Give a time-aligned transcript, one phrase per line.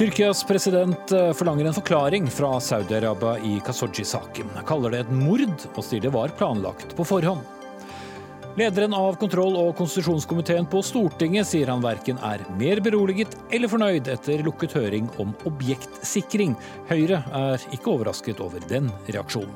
[0.00, 4.48] Tyrkias president eh, forlanger en forklaring fra Saudi-Arabia i Khashoggi-saken.
[4.64, 7.42] Kaller det et mord og sier det var planlagt på forhånd.
[8.56, 14.08] Lederen av kontroll- og konstitusjonskomiteen på Stortinget sier han verken er mer beroliget eller fornøyd
[14.08, 16.56] etter lukket høring om objektsikring.
[16.88, 19.52] Høyre er ikke overrasket over den reaksjonen.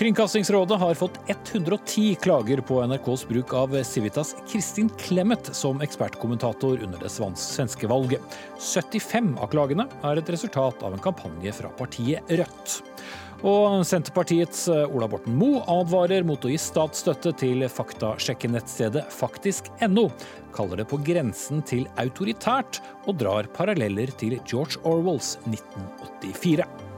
[0.00, 6.98] Kringkastingsrådet har fått 110 klager på NRKs bruk av Civitas Kristin Clemet som ekspertkommentator under
[6.98, 8.38] det svenske valget.
[8.58, 12.80] 75 av klagene er et resultat av en kampanje fra partiet Rødt.
[13.44, 20.08] Og Senterpartiets Ola Borten Moe advarer mot å gi statsstøtte til faktasjekkenettstedet faktisk.no.
[20.56, 26.89] Kaller det på grensen til autoritært, og drar paralleller til George Orwells 1984.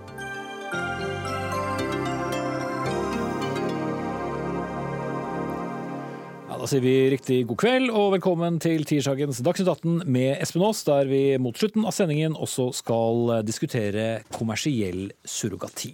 [6.63, 10.85] Da sier vi riktig god kveld og velkommen til tirsdagens Dagsnytt 18 med Espen Aas,
[10.87, 15.91] der vi mot slutten av sendingen også skal diskutere kommersiell surrogati.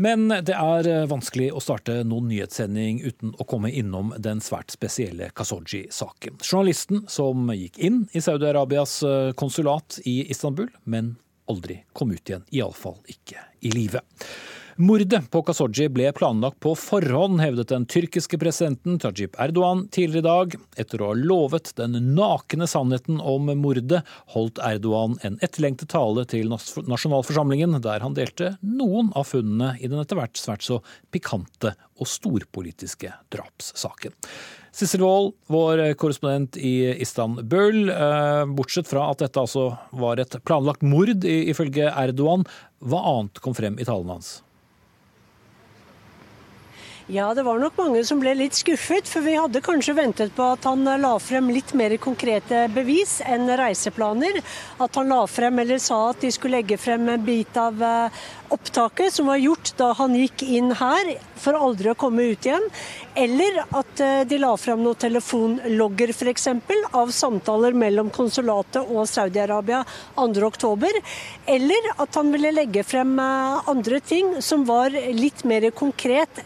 [0.00, 5.28] Men det er vanskelig å starte noen nyhetssending uten å komme innom den svært spesielle
[5.36, 6.40] Khashoggi-saken.
[6.40, 9.02] Journalisten som gikk inn i Saudi-Arabias
[9.36, 11.18] konsulat i Istanbul, men
[11.52, 12.48] aldri kom ut igjen.
[12.48, 14.00] Iallfall ikke i live.
[14.76, 20.26] Mordet på Khashoggi ble planlagt på forhånd, hevdet den tyrkiske presidenten Tajib Erdogan tidligere i
[20.26, 20.56] dag.
[20.76, 24.02] Etter å ha lovet den nakne sannheten om mordet,
[24.34, 30.02] holdt Erdogan en etterlengtet tale til nasjonalforsamlingen, der han delte noen av funnene i den
[30.02, 34.12] etter hvert svært så pikante og storpolitiske drapssaken.
[34.76, 37.86] Sissel Wold, vår korrespondent i Istanbul.
[37.96, 42.44] Eh, bortsett fra at dette altså var et planlagt mord, ifølge Erdogan,
[42.84, 44.42] hva annet kom frem i talen hans?
[47.08, 50.42] Ja, det var nok mange som ble litt skuffet, for vi hadde kanskje ventet på
[50.56, 54.40] at han la frem litt mer konkrete bevis enn reiseplaner.
[54.82, 58.24] At han la frem eller sa at de skulle legge frem en bit av eh,
[58.54, 62.64] opptaket som var gjort da han gikk inn her, for aldri å komme ut igjen.
[63.16, 66.48] Eller at eh, de la frem noen telefonlogger f.eks.
[66.96, 69.82] av samtaler mellom konsulatet og Saudi-Arabia
[70.16, 71.00] 2.10.
[71.56, 76.42] Eller at han ville legge frem eh, andre ting som var litt mer konkret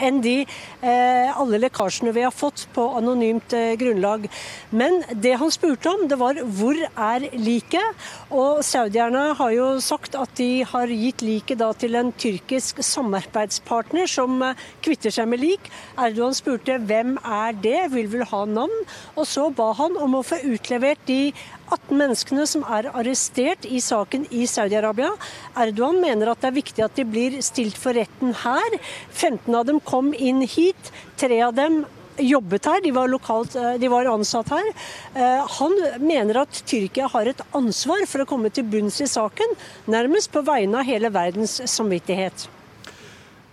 [0.00, 4.26] enn de eh, alle lekkasjene vi har fått på anonymt eh, grunnlag.
[4.70, 8.08] Men det han spurte om, det var hvor er liket?
[8.30, 14.42] Og saudierne har jo sagt at de har gitt liket til en tyrkisk samarbeidspartner som
[14.42, 15.70] eh, kvitter seg med lik.
[15.98, 18.84] Erdogan spurte hvem er det, vil vel ha navn.
[19.16, 21.32] Og så ba han om å få utlevert de
[21.70, 25.12] 18 menneskene som er arrestert i saken i Saudi-Arabia.
[25.56, 28.80] Erdogan mener at det er viktig at de blir stilt for retten her.
[29.12, 30.92] 15 av dem kom inn hit.
[31.20, 31.84] Tre av dem
[32.18, 34.70] jobbet her, de var, lokalt, eh, de var, ansatt her.
[35.14, 39.56] Eh, han mener at Tyrkia har et ansvar for å komme til bunns i saken,
[39.86, 42.48] nærmest på vegne av hele verdens samvittighet.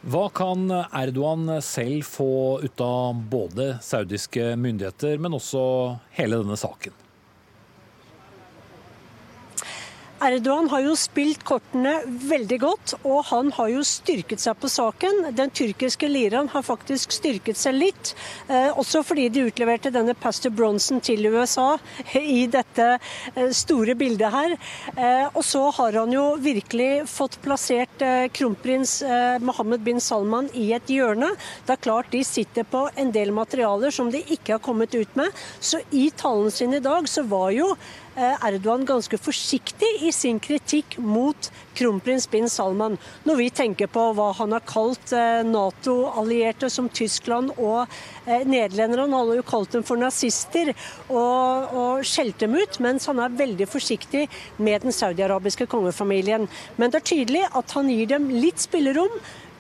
[0.07, 5.66] Hva kan Erdogan selv få ut av både saudiske myndigheter, men også
[6.16, 7.06] hele denne saken?
[10.17, 15.28] Erdogan har jo spilt kortene veldig godt, og han har jo styrket seg på saken.
[15.38, 18.13] Den tyrkiske liraen har faktisk styrket seg litt,
[18.50, 21.75] eh, også fordi de utleverte denne Pastor Bronson til USA
[22.17, 24.55] i dette eh, store bildet her.
[24.95, 28.01] Eh, og så har han jo virkelig fått plassert
[28.34, 28.99] kronprins
[29.45, 31.29] Mohammed bin Salman i et hjørne.
[31.67, 35.16] Det er klart de sitter på en del materialer som de ikke har kommet ut
[35.19, 35.29] med.
[35.61, 37.69] Så i talen sin i dag så var jo
[38.17, 42.97] Erdogan ganske forsiktig i sin kritikk mot kronprins bin Salman.
[43.28, 47.85] Når vi tenker på hva han har kalt eh, Nato-allierte som Tyskland og
[48.25, 49.05] eh, nederlenderne.
[49.05, 53.38] Han har jo kalt dem for nazister og, og skjelt dem ut, mens han er
[53.38, 54.25] veldig forsiktig
[54.57, 56.47] med den saudiarabiske kongefamilien.
[56.78, 59.13] Men det er tydelig at han gir dem litt spillerom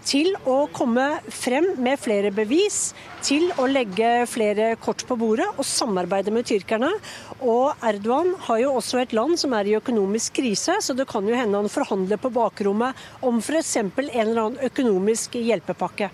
[0.07, 2.93] til å komme frem med flere bevis,
[3.25, 6.93] til å legge flere kort på bordet og samarbeide med tyrkerne.
[7.41, 11.27] Og Erdogan har jo også et land som er i økonomisk krise, så det kan
[11.27, 12.95] jo hende han forhandler på bakrommet
[13.25, 13.75] om f.eks.
[13.81, 16.09] en eller annen økonomisk hjelpepakke.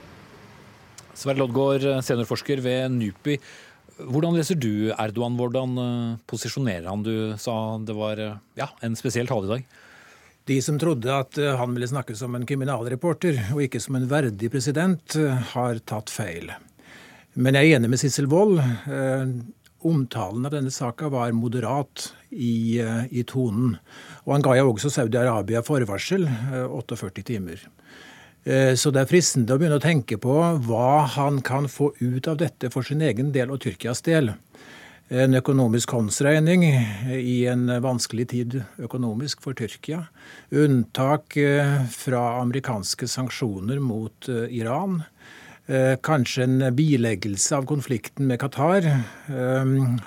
[1.14, 3.38] Sverre Loddgaard, seniorforsker ved NUPI.
[4.02, 5.38] Hvordan leser du Erdogan?
[5.38, 7.04] Hvordan eh, posisjonerer han?
[7.06, 9.83] Du sa det var eh, ja, en spesiell tale i dag.
[10.46, 14.10] De som trodde at eh, han ville snakke som en kriminalreporter og ikke som en
[14.12, 16.52] verdig president, eh, har tatt feil.
[17.40, 18.60] Men jeg er enig med Sissel Wold.
[18.60, 19.24] Eh,
[19.88, 23.78] omtalen av denne saka var moderat i, i, tonen.
[24.24, 26.24] Og han ga jo også Saudi-Arabia forvarsel,
[26.72, 27.66] 48 timer.
[28.80, 32.40] Så det er fristende å begynne å tenke på hva han kan få ut av
[32.40, 34.32] dette for sin egen del og Tyrkias del.
[35.14, 36.64] En økonomisk håndsregning
[37.14, 40.00] i en vanskelig tid økonomisk for Tyrkia.
[40.50, 41.38] Unntak
[41.94, 45.04] fra amerikanske sanksjoner mot Iran.
[46.04, 48.90] Kanskje en bileggelse av konflikten med Qatar,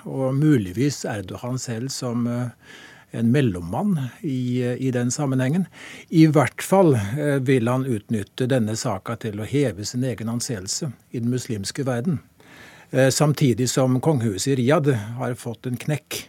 [0.03, 2.27] og muligvis Erdogan selv som
[3.11, 5.65] en mellommann i, i, den sammenhengen.
[6.09, 10.91] I hvert fall eh, vil han utnytte denne saka til å heve sin egen anseelse
[11.11, 12.19] i den muslimske verden.
[12.91, 16.21] Eh, samtidig som kongehuset i Riyadh har fått en knekk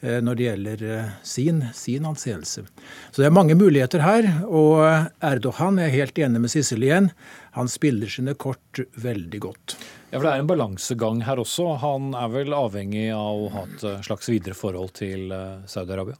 [0.00, 0.84] eh, når det gjelder
[1.22, 2.66] sin, sin anseelse.
[3.10, 4.28] Så det er mange muligheter her.
[4.48, 4.82] Og
[5.22, 7.12] Erdogan er helt enig med Sissel igjen.
[7.56, 9.78] Han spiller sine kort veldig godt.
[10.10, 11.76] Ja, for Det er en balansegang her også.
[11.78, 16.18] Han er vel avhengig av å ha et eh, slags videre forhold til eh, Saudi-Arabia?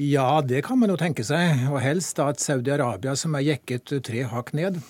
[0.00, 1.66] Ja, det kan man jo tenke seg.
[1.68, 4.80] Og helst da et Saudi-Arabia som er jekket tre hakk ned.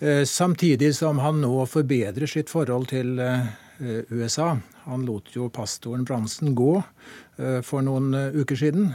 [0.00, 3.18] Eh, samtidig som han nå forbedrer sitt forhold til
[4.10, 4.54] USA.
[4.84, 6.76] Han lot jo pastoren Bransen gå
[7.66, 8.92] for noen uker siden.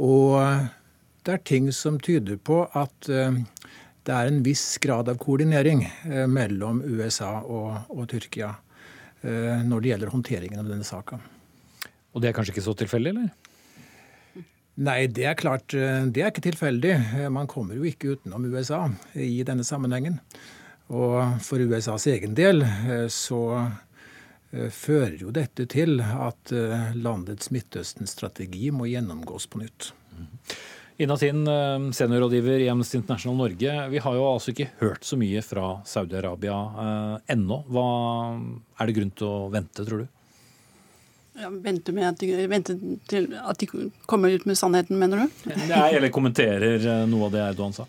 [0.00, 0.38] Og
[1.26, 3.10] det er ting som tyder på at
[4.06, 8.52] det er en viss grad av koordinering eh, mellom USA og, og Tyrkia
[9.22, 11.18] eh, når det gjelder håndteringen av denne saka.
[12.14, 13.32] Og det er kanskje ikke så tilfeldig, eller?
[14.76, 16.94] Nei, det er klart eh, det er ikke tilfeldig.
[17.32, 18.84] Man kommer jo ikke utenom USA
[19.14, 20.20] i denne sammenhengen.
[20.92, 22.60] Og for USAs egen del
[23.10, 23.40] så
[24.70, 26.52] fører jo dette til at
[26.94, 29.88] landets Midtøsten-strategi må gjennomgås på nytt.
[30.14, 30.28] Mm.
[30.98, 33.88] Ina Tind, eh, seniorrådgiver i Amnesty International Norge.
[33.90, 37.58] Vi har jo altså ikke hørt så mye fra Saudi-Arabia eh, ennå.
[37.68, 37.88] Hva
[38.80, 40.06] er det grunn til å vente, tror du?
[41.38, 42.74] Ja, vente, med at de, vente
[43.10, 43.68] til at de
[44.08, 45.40] kommer ut med sannheten, mener du?
[45.68, 47.84] Nei, eller kommenterer eh, noe av det Erdogan sa.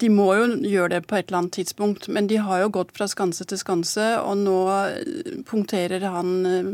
[0.00, 2.94] De må jo gjøre det på et eller annet tidspunkt, men de har jo gått
[2.94, 6.70] fra skanse til skanse, og nå eh, punkterer han eh,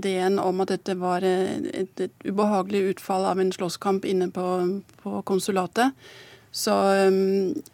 [0.00, 1.70] ideen om at dette var et,
[2.02, 4.50] et ubehagelig utfall av en slåsskamp inne på,
[5.06, 5.94] på konsulatet.
[6.54, 6.70] Så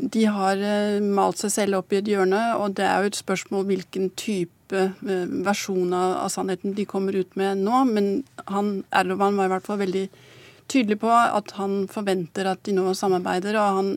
[0.00, 0.60] de har
[1.04, 4.59] malt seg selv opp i et hjørne, og det er jo et spørsmål hvilken type
[4.72, 7.84] versjon av sannheten de kommer ut med nå.
[7.90, 8.10] Men
[8.50, 10.06] han, Erdogan var i hvert fall veldig
[10.70, 13.58] tydelig på at han forventer at de nå samarbeider.
[13.58, 13.94] og han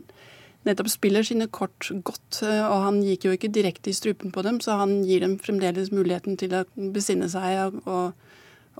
[0.64, 2.40] nettopp spiller sine kort godt.
[2.42, 5.38] Eh, og han gikk jo ikke direkte i strupen på dem, så han gir dem
[5.42, 8.14] fremdeles muligheten til å besinne seg og,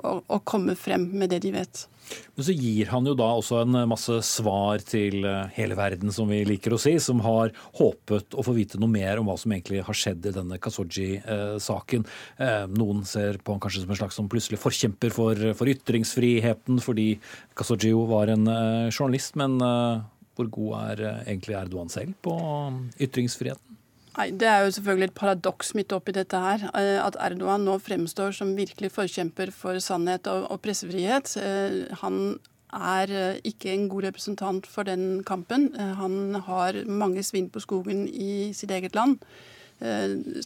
[0.01, 1.87] og, og komme frem med det de vet.
[2.35, 6.31] Men så gir han jo da også en masse svar til eh, hele verden, som
[6.31, 9.55] vi liker å si, som har håpet å få vite noe mer om hva som
[9.55, 12.09] egentlig har skjedd i denne Kasoji-saken.
[12.39, 16.83] Eh, noen ser på han kanskje som en slags som plutselig forkjemper for, for ytringsfriheten,
[16.85, 17.15] fordi
[17.59, 18.49] Kasoji jo var en
[18.91, 19.59] journalist, men
[20.35, 22.35] hvor god er eh, egentlig Erdogan selv på
[23.01, 23.81] ytringsfriheten?
[24.15, 26.69] Nei, Det er jo selvfølgelig et paradoks midt oppi dette her.
[26.79, 31.37] Eh, at Erdogan nå fremstår som virkelig forkjemper for sannhet og, pressefrihet.
[31.37, 32.39] Eh, han
[32.75, 35.75] er ikke en god representant for den kampen.
[35.79, 39.19] Han har mange svinn på skogen i sitt eget land.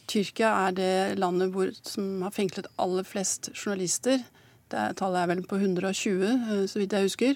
[0.05, 4.21] Tyrkia er det landet hvor, som har fengslet aller flest journalister.
[4.69, 7.33] Det tallet er vel på 120, så vidt jeg husker.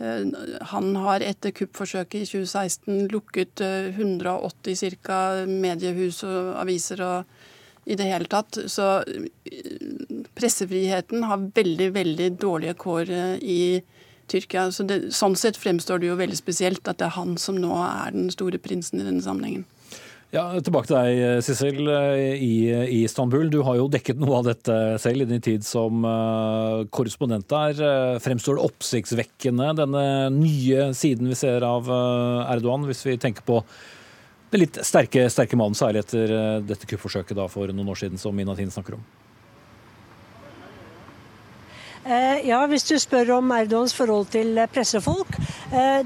[0.00, 0.26] Eh,
[0.72, 5.20] han har etter kuppforsøket i 2016 lukket 180 eh, ca.
[5.46, 8.62] mediehus og aviser og i det hele tatt.
[8.72, 9.26] Så eh,
[10.36, 13.62] pressefriheten har veldig, veldig dårlige kår i
[14.30, 14.70] Tyrkia.
[14.72, 17.74] Så det, sånn sett fremstår det jo veldig spesielt at det er han som nå
[17.84, 19.66] er den store prinsen i denne sammenhengen.
[20.30, 23.48] Ja, Tilbake til deg, Sissel, i, i, Istanbul.
[23.50, 26.04] Du har jo dekket noe av dette selv i din tid som
[26.94, 27.80] korrespondent der.
[28.22, 33.58] Fremstår det oppsiktsvekkende, denne nye siden vi ser av Erdogan, hvis vi tenker på
[34.52, 38.70] den litt sterke, sterke mannen, særlig etter dette kuppforsøket for noen år siden, som Minatin
[38.70, 39.02] snakker om?
[42.46, 45.34] Ja, hvis du spør om Erdogans forhold til pressefolk.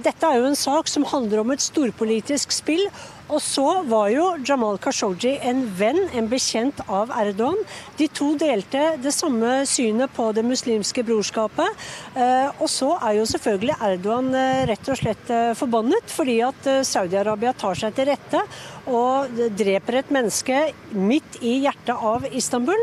[0.01, 2.89] Dette er jo en sak som handler om et storpolitisk spill
[3.33, 7.57] og så var jo Jamal Khashoggi en venn, en bekjent av Erdogan.
[7.97, 11.87] De to delte det samme synet på det muslimske brorskapet.
[12.15, 16.69] Eh, og så er jo selvfølgelig Erdogan eh, rett og slett eh, forbannet fordi at
[16.85, 18.45] Saudi-Arabia tar seg til rette
[18.91, 20.61] og dreper et menneske
[20.93, 22.81] midt i hjertet av Istanbul.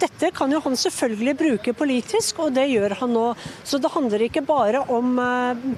[0.00, 3.26] Dette kan jo han selvfølgelig bruke politisk, og det gjør han nå.
[3.66, 5.14] Så det handler ikke bare om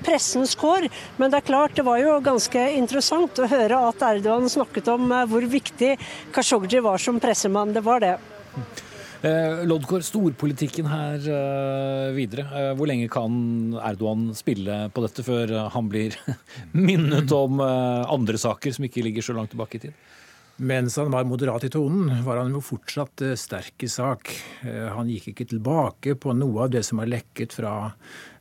[0.07, 4.51] pressens kår, men det er klart, det var jo ganske interessant å høre at Erdogan
[4.51, 5.95] snakket om eh, hvor viktig
[6.35, 7.75] Khashoggi var som pressemann.
[7.77, 8.17] Det var det.
[9.19, 12.45] Eh, Lodkår, storpolitikken her eh, videre.
[12.55, 13.33] Eh, hvor lenge kan
[13.83, 16.15] Erdogan spille på dette før han blir
[16.87, 20.05] minnet om andre saker som ikke ligger så langt tilbake i tid?
[20.59, 24.33] Mens han var moderat i tonen, var han jo fortsatt sterk i sak.
[24.67, 27.93] Han gikk ikke tilbake på noe av det som er lekket fra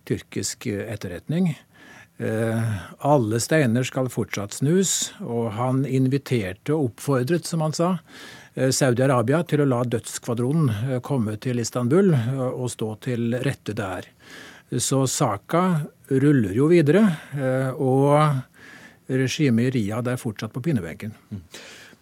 [0.09, 1.51] tyrkisk etterretning.
[3.05, 7.91] Alle steiner skal fortsatt snus, og han inviterte og oppfordret, som han sa,
[8.57, 12.09] Saudi-Arabia til å la dødskvadronen komme til Istanbul
[12.47, 14.07] og stå til rette der.
[14.81, 15.63] Så saka
[16.09, 17.03] ruller jo videre,
[17.77, 21.13] og regimet i Riyadh er fortsatt på pinnebenken.
[21.29, 21.43] Mm.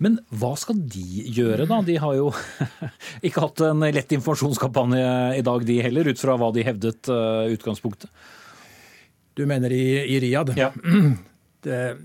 [0.03, 1.79] Men hva skal de gjøre, da?
[1.85, 2.31] De har jo
[3.27, 5.05] ikke hatt en lett informasjonskampanje
[5.39, 7.11] i dag, de heller, ut fra hva de hevdet
[7.55, 8.11] utgangspunktet.
[9.35, 9.85] Du mener i,
[10.15, 10.55] i Riyadh?
[10.59, 10.71] Ja.
[11.65, 11.95] Det,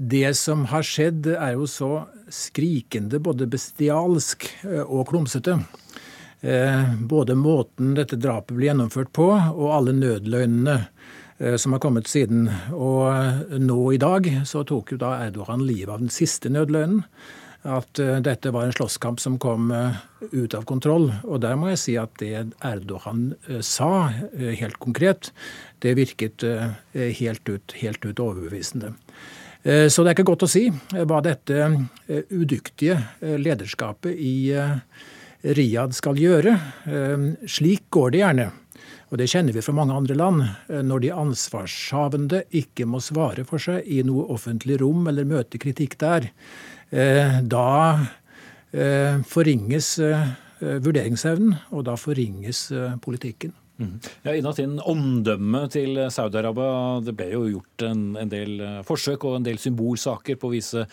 [0.00, 1.88] det, som har skjedd, er jo så
[2.32, 5.58] skrikende både bestialsk eh, og klumsete.
[6.40, 10.78] Eh, både måten dette drapet ble gjennomført på, og alle nødløgnene
[11.40, 12.50] Eh, som har kommet siden.
[12.72, 17.06] Og nå i dag så tok jo da Erdogan livet av den siste nødløgnen.
[17.60, 19.68] At dette var en slåsskamp som kom
[20.32, 21.10] ut av kontroll.
[21.28, 25.28] Og der må jeg si at det Erdogan sa, helt konkret,
[25.84, 26.40] det virket
[26.94, 28.94] helt ut, helt ut overbevisende.
[29.60, 31.66] Så det er ikke godt å si hva dette
[32.32, 34.54] udyktige lederskapet i
[35.44, 36.54] Riyadh skal gjøre.
[37.44, 38.46] Slik går det gjerne.
[39.10, 40.42] Og det kjenner vi fra mange andre land.
[40.70, 45.58] Eh, når de ansvarshavende ikke må svare for seg i noe offentlig rom eller møte
[45.62, 46.30] kritikk der,
[46.90, 47.70] eh, da
[48.72, 49.98] eh, forringes
[50.60, 52.66] vurderingsevnen, og da forringes
[53.00, 53.54] politikken.
[53.80, 53.94] Mm.
[54.26, 59.46] Ja, Inatin, Omdømmet til Saudi-Arabia Det ble jo gjort en, en, del forsøk og en
[59.46, 60.84] del symbolsaker på å vise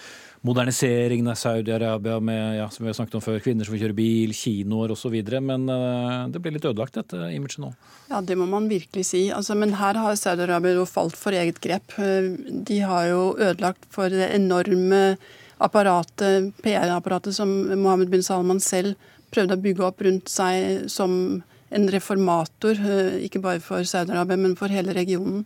[0.47, 3.97] moderniseringen av Saudi-Arabia med ja, som vi har snakket om før, kvinner som får kjøre
[3.97, 5.15] bil, kinoer osv.
[5.43, 7.73] Men uh, det ble litt ødelagt, dette imaget nå?
[8.11, 9.25] Ja, det må man virkelig si.
[9.33, 11.97] Altså, men her har Saudi-Arabia falt for eget grep.
[11.99, 12.31] Eh,
[12.69, 15.17] de har jo ødelagt for det enorme
[15.63, 18.95] apparatet, PR-apparatet som Mohammed bin Salman selv
[19.33, 21.41] prøvde å bygge opp rundt seg som
[21.71, 25.45] en reformator, eh, ikke bare for Saudi-Arabia, men for hele regionen.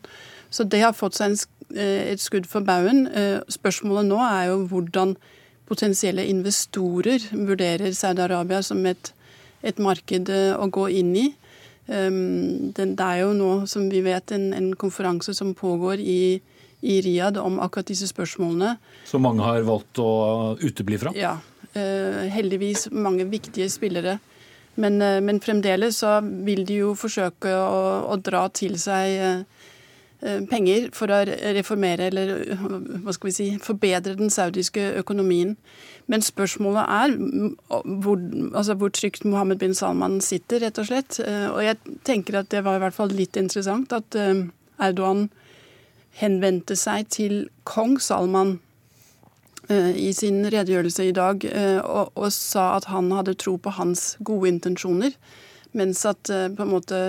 [0.51, 1.40] Så det har fått seg en
[1.75, 3.06] Eh, et skudd for baugen.
[3.08, 5.16] Eh, spørsmålet nå er jo hvordan
[5.70, 9.13] potensielle investorer vurderer Saudi-Arabia som et,
[9.63, 11.28] et, marked å gå inn i.
[11.88, 16.42] Det er jo nå, som vi vet, en, en konferanse som pågår i,
[16.84, 18.75] i Riyadh om akkurat disse spørsmålene.
[19.08, 20.12] Som mange har valgt å
[20.60, 21.16] utebli fra?
[21.16, 21.38] Ja.
[21.72, 24.20] Heldigvis mange viktige spillere.
[24.80, 29.44] Men, men fremdeles så vil de jo forsøke å, å dra til seg
[30.22, 32.32] Eh, penger for å reformere eller
[33.01, 35.56] hva skal vi si, forbedre den saudiske økonomien.
[36.06, 37.16] Men spørsmålet er
[38.04, 38.22] hvor,
[38.54, 41.18] altså hvor trygt Mohammed bin Salman sitter, rett og slett.
[41.25, 44.46] Eh, og jeg tenker at det var i hvert fall litt interessant at eh,
[44.78, 45.32] Erdogan
[46.22, 48.60] henvendte seg til kong Salman
[49.96, 51.46] i sin redegjørelse i dag
[51.82, 55.16] og, og sa at han hadde tro på hans gode intensjoner,
[55.78, 57.01] mens at på en måte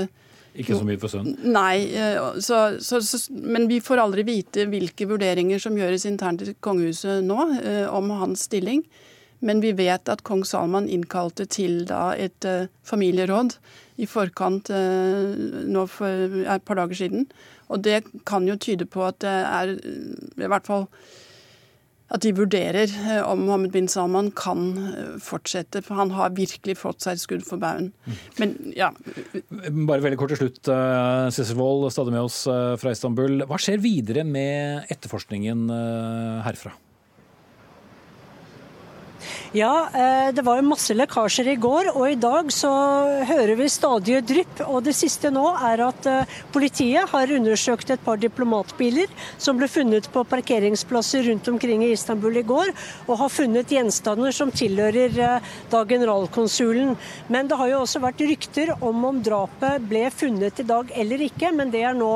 [0.52, 1.37] ikke så mye for sønnen?
[1.54, 6.45] Nei, eh, så, så, så, men vi får aldri vite hvilke vurderinger som gjøres internt
[6.45, 8.85] i kongehuset nå eh, om hans stilling.
[9.42, 12.47] Men vi vet at kong Salman innkalte til da et
[12.87, 13.57] familieråd
[13.99, 17.25] i forkant nå for et par dager siden.
[17.66, 20.87] Og det kan jo tyde på at det er i hvert fall
[22.12, 25.83] at de vurderer eh, om Mohammed bin Salman kan eh, fortsette.
[25.85, 27.92] For han har virkelig fått seg et skudd for baugen.
[28.40, 28.90] Men ja.
[29.33, 30.62] Bare veldig kort til slutt.
[31.33, 33.47] Cecil eh, Wold, stadig med oss fra Istanbul.
[33.49, 35.69] Hva skjer videre med etterforskningen
[36.45, 36.76] herfra?
[39.52, 42.71] Ja, eh, det var masse lekkasjer i går, og i dag så
[43.28, 44.62] hører vi stadige drypp.
[44.64, 49.68] Og det siste nå er at eh, politiet har undersøkt et par diplomatbiler som ble
[49.68, 52.73] funnet på parkeringsplasser rundt omkring i Istanbul i går,
[53.04, 56.97] og har funnet gjenstander som tilhører eh, da generalkonsulen.
[57.28, 61.28] Men det har jo også vært rykter om om drapet ble funnet i dag eller
[61.28, 62.14] ikke, men det er nå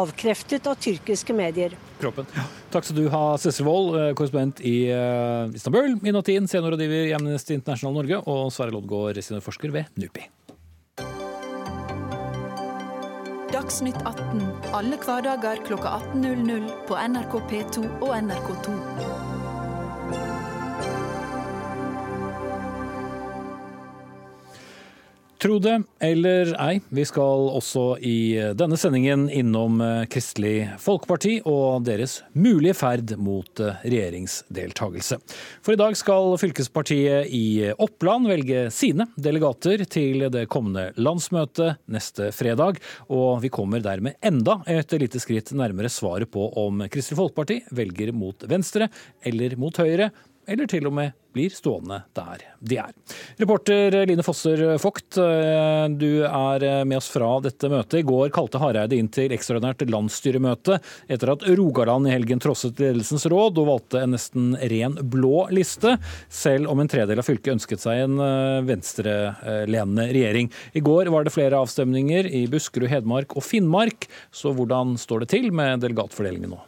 [0.00, 1.76] avkreftet av tyrkiske medier.
[2.00, 2.24] Kroppen.
[2.70, 7.56] Takk skal du ha, Cecil Wold, eh, korrespondent i eh, Istanbul, Minatin, seniorrådgiver i Amnesty
[7.56, 10.28] International Norge, og Sverre Loddgaard, seniorforsker ved NUPI.
[13.50, 14.44] Dagsnytt 18
[14.78, 18.89] alle hverdager kl 18.00 på NRK P2 og NRK2.
[25.40, 31.86] Tro det eller ei, vi skal også i denne sendingen innom eh, Kristelig Folkeparti og
[31.86, 35.16] deres mulige ferd mot eh, regjeringsdeltagelse.
[35.64, 42.28] For i dag skal fylkespartiet i Oppland velge sine delegater til det kommende landsmøtet neste
[42.36, 42.76] fredag,
[43.08, 48.12] og vi kommer dermed enda et lite skritt nærmere svaret på om Kristelig Folkeparti velger
[48.12, 48.92] mot venstre
[49.24, 50.12] eller mot høyre,
[50.50, 52.94] eller til og med blir stående der de er.
[53.38, 58.00] Reporter Line Fosser Vogt, eh, du er med oss fra dette møtet.
[58.00, 60.80] I går kalte Hareide inn til ekstraordinært landsstyremøte
[61.10, 65.96] etter at Rogaland i helgen trosset ledelsens råd og valgte en nesten ren blå liste,
[66.28, 70.50] selv om en tredel av fylket ønsket seg en eh, venstrelenende regjering.
[70.74, 75.32] I går var det flere avstemninger i Buskerud, Hedmark og Finnmark, så hvordan står det
[75.36, 76.64] til med delegatfordelingen nå?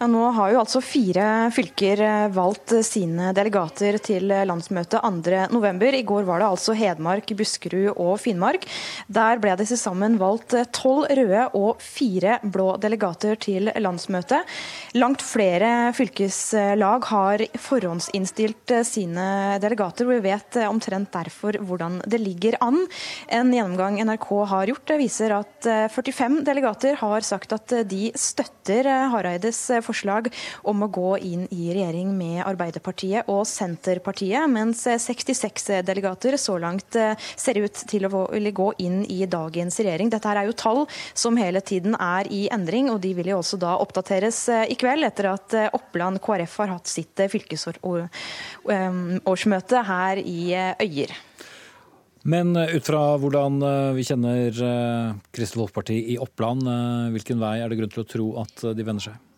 [0.00, 5.98] Ja, nå har jo altså fire fylker eh, valgt sine delegater til landsmøtet 2.11.
[5.98, 8.66] I går var det altså Hedmark, Buskerud og Finnmark.
[9.12, 14.48] Der ble det til sammen valgt tolv røde og fire blå delegater til landsmøtet.
[14.98, 22.58] Langt flere fylkeslag har forhåndsinnstilt sine delegater, og vi vet omtrent derfor hvordan det ligger
[22.64, 22.82] an.
[23.32, 29.51] En gjennomgang NRK har gjort viser at 45 delegater har sagt at de støtter Hareides
[29.84, 30.32] forslag forslag
[30.62, 36.96] om å gå inn i regjering med Arbeiderpartiet og Senterpartiet, mens 66 delegater så langt
[36.96, 40.10] eh, ser ut til å gå inn i dagens regjering.
[40.10, 43.56] Dette er jo tall som hele tiden er i endring, og de vil jo også
[43.60, 50.16] da oppdateres eh, i kveld, etter at eh, Oppland KrF har hatt sitt fylkesårsmøte her
[50.22, 51.10] i Øyer.
[52.22, 53.58] Men ut fra hvordan
[53.96, 54.50] vi kjenner
[55.34, 56.62] Kristelig Folkeparti i Oppland,
[57.10, 59.31] hvilken vei er det grunn til å tro at de vender seg?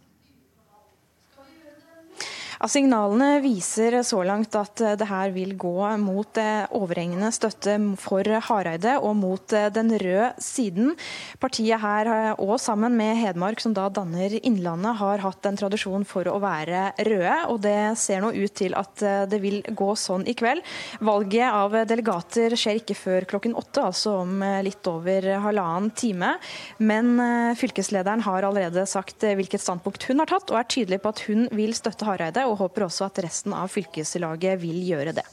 [2.64, 8.94] Signalene viser så langt at det her vil gå mot eh, overhengende støtte for Hareide
[9.04, 10.94] og mot eh, den røde siden.
[11.42, 16.06] Partiet her, eh, og sammen med Hedmark, som da danner Innlandet, har hatt en tradisjon
[16.09, 17.35] for å være røde.
[17.52, 20.64] og Det ser nå ut til at det vil gå sånn i kveld.
[21.04, 26.35] Valget av delegater skjer ikke før klokken åtte, altså om litt over halvannen time.
[26.78, 27.12] Men
[27.61, 31.47] fylkeslederen har allerede sagt hvilket standpunkt hun har tatt, og er tydelig på at hun
[31.52, 32.47] vil støtte Hareide.
[32.49, 35.26] og og håper også at resten av fylkeslaget vil gjøre det.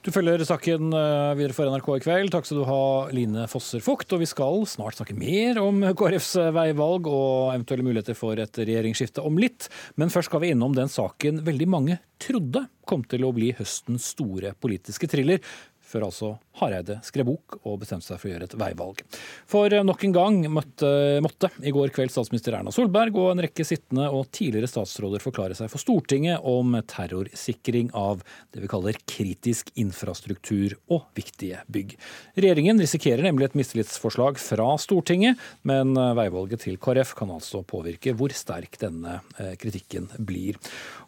[0.00, 2.30] Du følger saken eh, videre for NRK i kveld.
[2.32, 4.08] Takk skal du ha, Line Fosser Fugt.
[4.16, 9.20] Og vi skal snart snakke mer om KrFs veivalg og eventuelle muligheter for et regjeringsskifte
[9.28, 9.68] om litt.
[10.00, 14.08] Men først skal vi innom den saken veldig mange trodde kom til å bli høstens
[14.14, 15.44] store politiske thriller,
[15.84, 19.02] før altså Hareide skrev bok og bestemte seg for å gjøre et veivalg.
[19.50, 20.90] For nok en gang måtte,
[21.24, 25.56] måtte i går kveld statsminister Erna Solberg og en rekke sittende og tidligere statsråder forklare
[25.58, 31.96] seg for Stortinget om terrorsikring av det vi kaller kritisk infrastruktur og viktige bygg.
[32.38, 38.32] Regjeringen risikerer nemlig et mistillitsforslag fra Stortinget, men veivalget til KrF kan altså påvirke hvor
[38.36, 40.58] sterk denne eh, kritikken blir.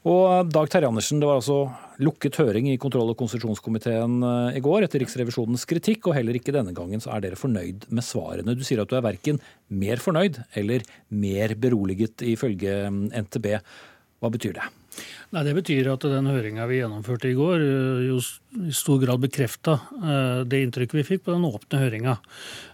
[0.08, 1.64] Og Dag Terje Andersen, det var altså
[2.02, 5.04] lukket høring i kontroll- og konstitusjonskomiteen eh, i går etter
[5.42, 8.54] Riksrevisjonens kritikk, og heller ikke denne gangen så er dere fornøyd med svarene.
[8.54, 13.58] Du sier at du er verken mer fornøyd eller mer beroliget ifølge mm, NTB.
[14.22, 14.68] Hva betyr det?
[15.32, 18.20] Nei, Det betyr at den høringa vi gjennomførte i går, eh, jo
[18.68, 22.18] i stor grad bekrefta eh, det inntrykket vi fikk på den åpne høringa.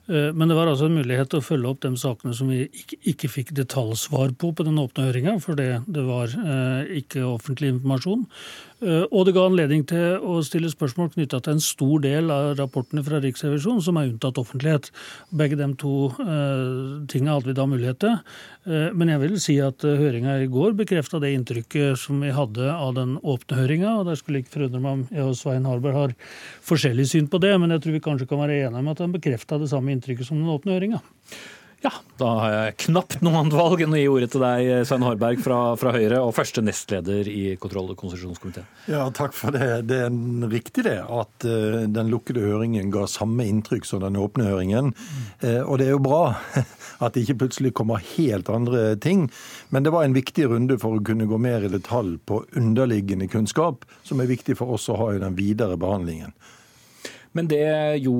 [0.09, 2.65] Eh, men det var altså en mulighet til å følge opp de sakene som vi
[3.13, 8.27] ikke, fikk detaljsvar på på den åpne høringa, for det var eh, ikke offentlig informasjon.
[8.79, 12.53] Eh, og det ga anledning til å stille spørsmål knytta til en stor del av
[12.61, 14.93] rapportene fra Riksrevisjonen som er unntatt offentlighet.
[15.35, 15.95] Begge de to
[17.11, 18.17] tingene hadde vi da mulighet til.
[18.69, 22.71] Eh, men jeg vil si at høringa i går bekrefta det inntrykket som vi hadde
[22.71, 23.99] av den åpne høringa.
[24.01, 26.17] Og der skulle ikke forundre meg om jeg og Svein Harberg har
[26.69, 29.15] forskjellig syn på det, men jeg tror vi kanskje kan være enige om at den
[29.15, 31.03] bekrefta det samme inntrykket som den åpne høringa.
[31.79, 35.05] Ja, da har jeg knapt noe annet valg enn å gi ordet til deg, Svein
[35.07, 38.67] Harberg fra, fra, Høyre, og første nestleder i kontroll- og konstitusjonskomiteen.
[38.91, 39.87] Ja, takk for det.
[39.87, 40.17] Det er
[40.51, 44.91] riktig det, at uh, den lukkede høringen ga samme inntrykk som den åpne høringen.
[45.45, 46.23] Uh, og det er jo bra
[47.05, 49.29] at det ikke plutselig kommer helt andre ting.
[49.71, 53.31] Men det var en viktig runde for å kunne gå mer i detalj på underliggende
[53.31, 56.35] kunnskap, som er viktig for oss å ha i den videre behandlingen.
[57.37, 57.65] Men det
[58.03, 58.15] jo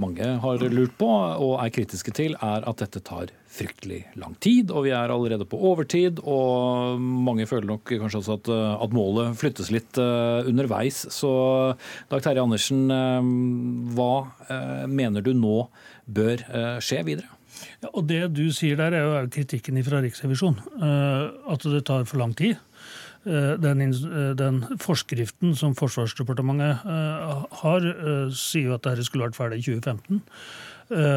[0.00, 4.72] mange har lurt på og er kritiske til, er at dette tar fryktelig lang tid.
[4.74, 8.50] Og vi er allerede på overtid, og mange føler nok kanskje også at,
[8.86, 11.04] at målet flyttes litt uh, underveis.
[11.14, 11.30] Så
[12.10, 13.22] Dag Terje Andersen, uh,
[13.94, 15.64] hva mener du nå
[16.04, 16.42] bør
[16.84, 17.30] skje videre?
[17.80, 20.58] Ja, og Det du sier der, er jo kritikken fra Riksrevisjonen.
[21.48, 22.58] At det tar for lang tid.
[23.24, 27.86] Eh, den, eh, den, forskriften som Forsvarsdepartementet eh, har,
[28.36, 30.22] sier jo at dette skulle vært ferdig i 2015.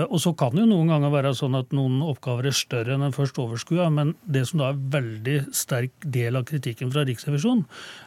[0.07, 3.03] Og så kan det jo noen ganger være sånn at noen oppgaver er større enn
[3.03, 7.65] en først overskua, men det som da er veldig sterk del av kritikken fra Riksrevisjonen,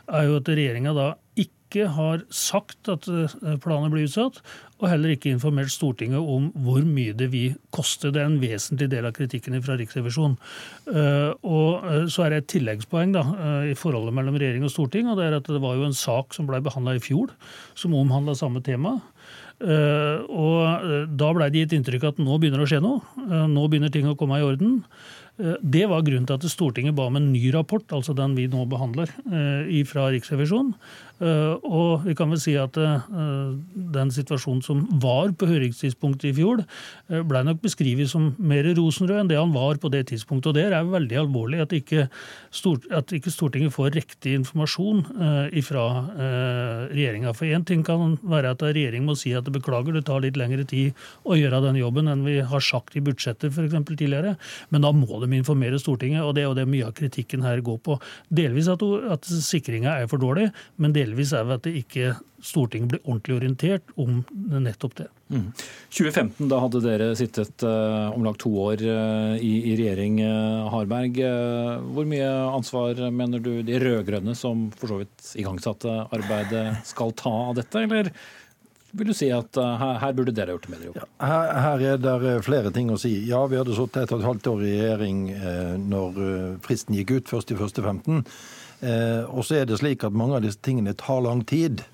[0.09, 1.11] er jo at regjeringa da
[1.71, 4.41] ikke har sagt at eh, planen blir utsatt,
[4.81, 8.11] og heller ikke informert Stortinget om hvor mye det vil koste.
[8.11, 10.39] Det er en vesentlig del av kritikken fra Riksrevisjonen.
[10.91, 13.25] Eh, og eh, Så er det et tilleggspoeng da,
[13.71, 15.09] i forholdet mellom regjering og storting.
[15.09, 17.31] og det er at det var jo en sak som ble behandla i fjor,
[17.79, 18.99] som omhandla samme tema.
[19.61, 23.45] Og Da ble det gitt inntrykk at nå begynner det å skje noe.
[23.51, 24.79] Nå begynner ting å komme i orden.
[25.41, 28.67] Det var grunnen til at Stortinget ba om en ny rapport, altså den vi nå
[28.69, 30.75] behandler, eh, fra Riksrevisjonen.
[31.21, 36.63] Eh, og vi kan vel si at den situasjonen som var på høringstidspunktet i fjor,
[37.09, 40.51] ble nok beskrevet som mer rosenrød enn det han var på det tidspunktet.
[40.51, 42.09] Og det er veldig alvorlig at ikke
[43.31, 45.05] Stortinget får riktig informasjon
[45.67, 45.85] fra
[46.91, 47.35] regjeringa.
[47.37, 50.39] For én ting kan være at regjeringen må si at det beklager, det tar litt
[50.41, 50.97] lengre tid
[51.29, 53.77] å gjøre den jobben enn vi har sagt i budsjettet f.eks.
[53.91, 54.37] tidligere,
[54.71, 57.63] men da må de informere Stortinget, og det er jo det mye av kritikken her
[57.65, 57.99] går på.
[58.33, 62.89] Delvis at, at sikringa er for dårlig, men delvis er det at det ikke Stortinget
[62.89, 64.23] blir ordentlig orientert om
[64.65, 65.07] nettopp det.
[65.29, 65.51] Mm.
[65.93, 70.71] 2015, da hadde dere sittet uh, om lag to år uh, i, i, regjering, uh,
[70.73, 71.21] Harberg.
[71.93, 77.35] hvor mye ansvar mener du de rød-grønne, som for så vidt igangsatte arbeidet, skal ta
[77.51, 78.11] av dette, eller
[78.97, 80.97] vil du si at her, her, burde dere gjort en bedre jobb?
[80.99, 83.13] Ja, her, her, er det flere ting å si.
[83.29, 86.19] Ja, vi hadde sittet et og et halvt år i regjering eh, når
[86.65, 88.25] fristen gikk ut, 1.1.15.
[88.81, 91.85] Eh, og så er det slik at mange av disse tingene tar lang tid.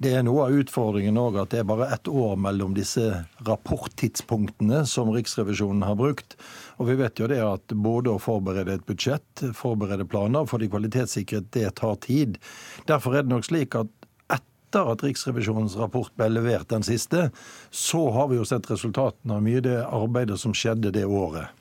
[0.00, 3.04] Det er noe av utfordringen òg at det er bare ett år mellom disse
[3.44, 6.38] rapporttidspunktene som Riksrevisjonen har brukt.
[6.80, 10.70] Og vi vet jo det at både å forberede et budsjett, forberede planer, for de
[10.72, 12.40] kvalitetssikret, det tar tid.
[12.88, 13.92] Derfor er det nok slik at
[14.32, 17.28] etter at Riksrevisjonens rapport ble levert, den siste,
[17.68, 21.52] så har vi jo sett resultatene av mye av det arbeidet som skjedde det året.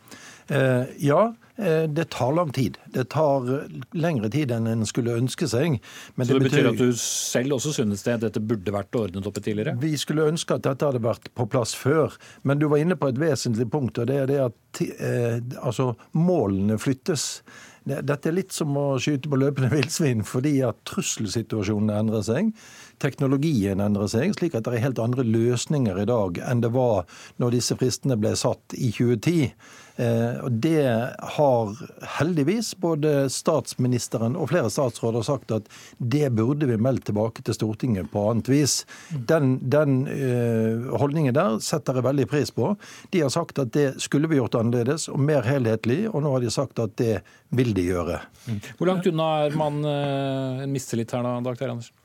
[0.49, 2.77] Eh, ja, eh, det tar lang tid.
[2.85, 5.77] Det tar lengre tid enn en skulle ønske seg.
[5.77, 9.29] så det, det betyr, betyr, at du selv også synes det dette burde vært ordnet
[9.29, 9.77] opp tidligere?
[9.81, 12.17] Vi skulle ønske at dette hadde vært på plass før.
[12.43, 15.93] Men du var inne på et vesentlig punkt, og det er det at eh, altså,
[16.17, 17.41] målene flyttes.
[17.89, 22.53] Dette er litt som å skyte på løpende villsvin, fordi at trusselsituasjonen endrer seg
[22.99, 27.05] teknologien endrer seg, slik at det er helt andre løsninger i dag enn det var
[27.41, 29.53] når disse fristene ble satt i 2010.
[29.99, 30.83] Eh, og Det
[31.35, 31.79] har
[32.19, 38.07] heldigvis både statsministeren og flere statsråder sagt at det burde vi meldt tilbake til Stortinget
[38.13, 38.83] på annet vis.
[39.11, 42.71] Den, den uh, holdningen der setter jeg veldig pris på.
[43.11, 46.45] De har sagt at det skulle vi gjort annerledes og mer helhetlig, og nå har
[46.45, 47.19] de sagt at det
[47.55, 48.21] vil de gjøre.
[48.79, 51.95] Hvor langt unna er man uh, en mistillit her da, Dag Terje Andersen?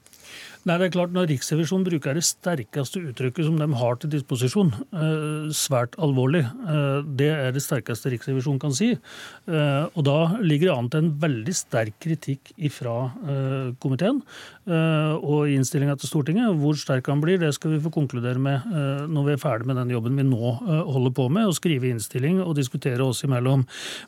[0.65, 4.71] Nei, det er klart Når Riksrevisjonen bruker det sterkeste uttrykket som de har til disposisjon,
[4.97, 8.93] eh, svært alvorlig, eh, det er det sterkeste Riksrevisjonen kan si.
[8.93, 13.13] Eh, og da ligger det an til en veldig sterk kritikk fra
[13.81, 14.23] komiteen
[14.65, 16.55] og i innstillinga til Stortinget.
[16.61, 18.65] Hvor sterk han blir, det skal vi få konkludere med
[19.13, 22.41] når vi er ferdig med den jobben vi nå holder på med, å skrive innstilling
[22.43, 23.67] og diskutere oss imellom.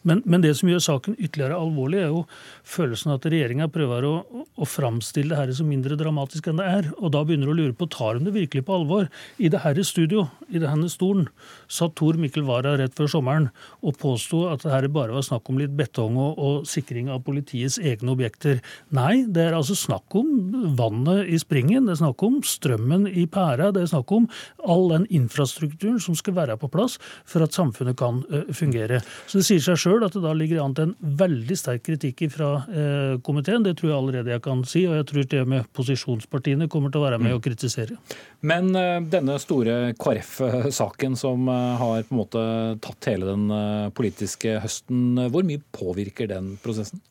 [0.08, 2.24] Men, men, det som gjør saken ytterligere alvorlig, er jo
[2.66, 4.14] følelsen at regjeringa prøver å,
[4.56, 6.90] å framstille det her som mindre dramatisk enn det er.
[7.00, 9.10] Og da begynner du å lure på tar de det virkelig på alvor.
[9.36, 11.28] I det herre studio, i denne stolen,
[11.68, 13.48] satt Tor Mikkel Wara rett før sommeren
[13.82, 17.22] og påsto at det her bare var snakk om litt betong og, og, sikring av
[17.26, 18.60] politiets egne objekter.
[18.96, 23.26] Nei, det er altså snakk om vannet i springen, det er snakk om strømmen i
[23.30, 24.28] pæra, det er snakk om
[24.66, 26.98] all den infrastrukturen som skal være på plass
[27.28, 29.02] for at samfunnet kan uh, fungere.
[29.26, 32.26] Så det sier seg sjøl at det da ligger an til en veldig sterk kritikk
[32.34, 33.64] fra uh, komiteen.
[33.66, 37.02] Det tror jeg allerede jeg kan si, og jeg tror det med posisjonspartiene kommer til
[37.02, 37.98] å være med og kritisere.
[38.46, 42.42] Men eh, denne store KrF-saken som eh, har på en måte
[42.84, 47.02] tatt hele den eh, politiske høsten, hvor mye påvirker den prosessen?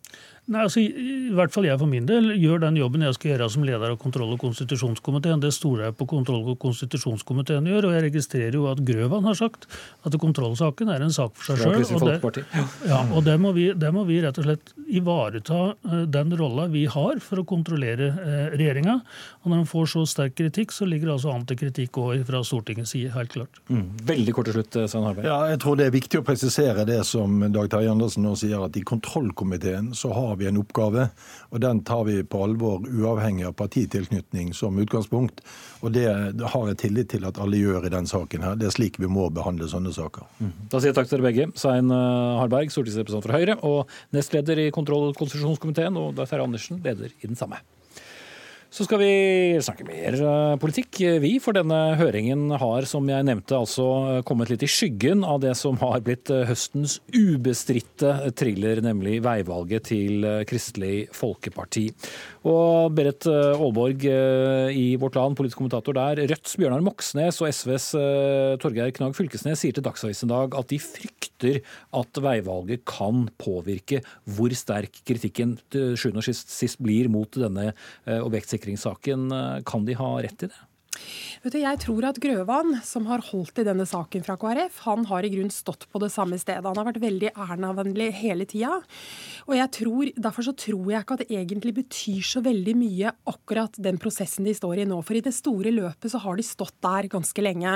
[0.46, 3.48] Nei, altså, I hvert fall jeg for min del gjør den jobben jeg skal gjøre
[3.50, 5.42] som leder av kontroll- og konstitusjonskomiteen.
[5.42, 7.88] Det stoler jeg på kontroll- og konstitusjonskomiteen gjør.
[7.90, 9.66] Og jeg registrerer jo at Grøvan har sagt
[10.06, 12.20] at kontrollsaken er en sak for seg sjøl.
[12.30, 12.38] Og,
[12.86, 16.68] ja, og det må, vi, det må, vi, rett og slett ivareta uh, den rolla
[16.70, 19.00] vi har for å kontrollere uh, regjeringa.
[19.42, 22.22] Og når de får så sterk kritikk, så ligger det altså an til kritikk òg
[22.30, 23.60] fra Stortingets side, helt klart.
[23.70, 23.88] Mm.
[24.06, 25.28] Veldig kort til slutt, eh, Svein Harberg.
[25.30, 28.62] Ja, jeg tror det er viktig å presisere det som Dag Terje Andersen nå sier,
[28.66, 31.08] at i kontrollkomiteen så har har vi en oppgave,
[31.50, 35.42] og den tar vi på alvor uavhengig av partitilknytning som utgangspunkt.
[35.82, 38.58] Og det har jeg tillit til at alle gjør i den saken her.
[38.60, 40.28] Det er slik vi må behandle sånne saker.
[40.42, 40.52] Mm.
[40.72, 41.48] Da sier jeg takk til dere begge.
[41.60, 46.50] Svein eh, Harberg, stortingsrepresentant for Høyre, og nestleder i kontroll- og konstitusjonskomiteen, og Dag Terje
[46.50, 47.62] Andersen, leder i den samme.
[48.76, 51.30] Så skal vi snakke mer eh, politikk, vi.
[51.40, 55.54] For denne høringen har, som jeg nevnte, altså eh, kommet litt i skyggen av det
[55.56, 61.86] som har blitt eh, høstens ubestridte thriller, nemlig veivalget til Kristelig Folkeparti.
[62.52, 66.26] Og Berit Aalborg i Vårt Land, politisk kommentator der.
[66.28, 67.88] Rødts Bjørnar Moxnes og SVs
[68.62, 71.64] Torgeir Knag Fylkesnes sier til Dagsavisen i dag at de frykter
[71.96, 74.04] at veivalget kan påvirke
[74.36, 77.72] hvor sterk kritikken til sjuende og sist blir mot denne
[78.06, 79.32] objektsikringen sikringssaken.
[79.32, 80.64] Eh, kan de ha rett i det?
[81.44, 85.26] Du, jeg tror at Grøvan, som har holdt i denne saken fra KrF, han har
[85.28, 86.64] i grunn stått på det samme stedet.
[86.64, 88.80] Han har vært veldig Erna-vennlig hele tida.
[89.46, 94.00] Og derfor så tror jeg ikke at det egentlig betyr så veldig mye akkurat den
[94.02, 95.02] prosessen de står i nå.
[95.06, 97.76] For i det store løpet så har de stått der ganske lenge.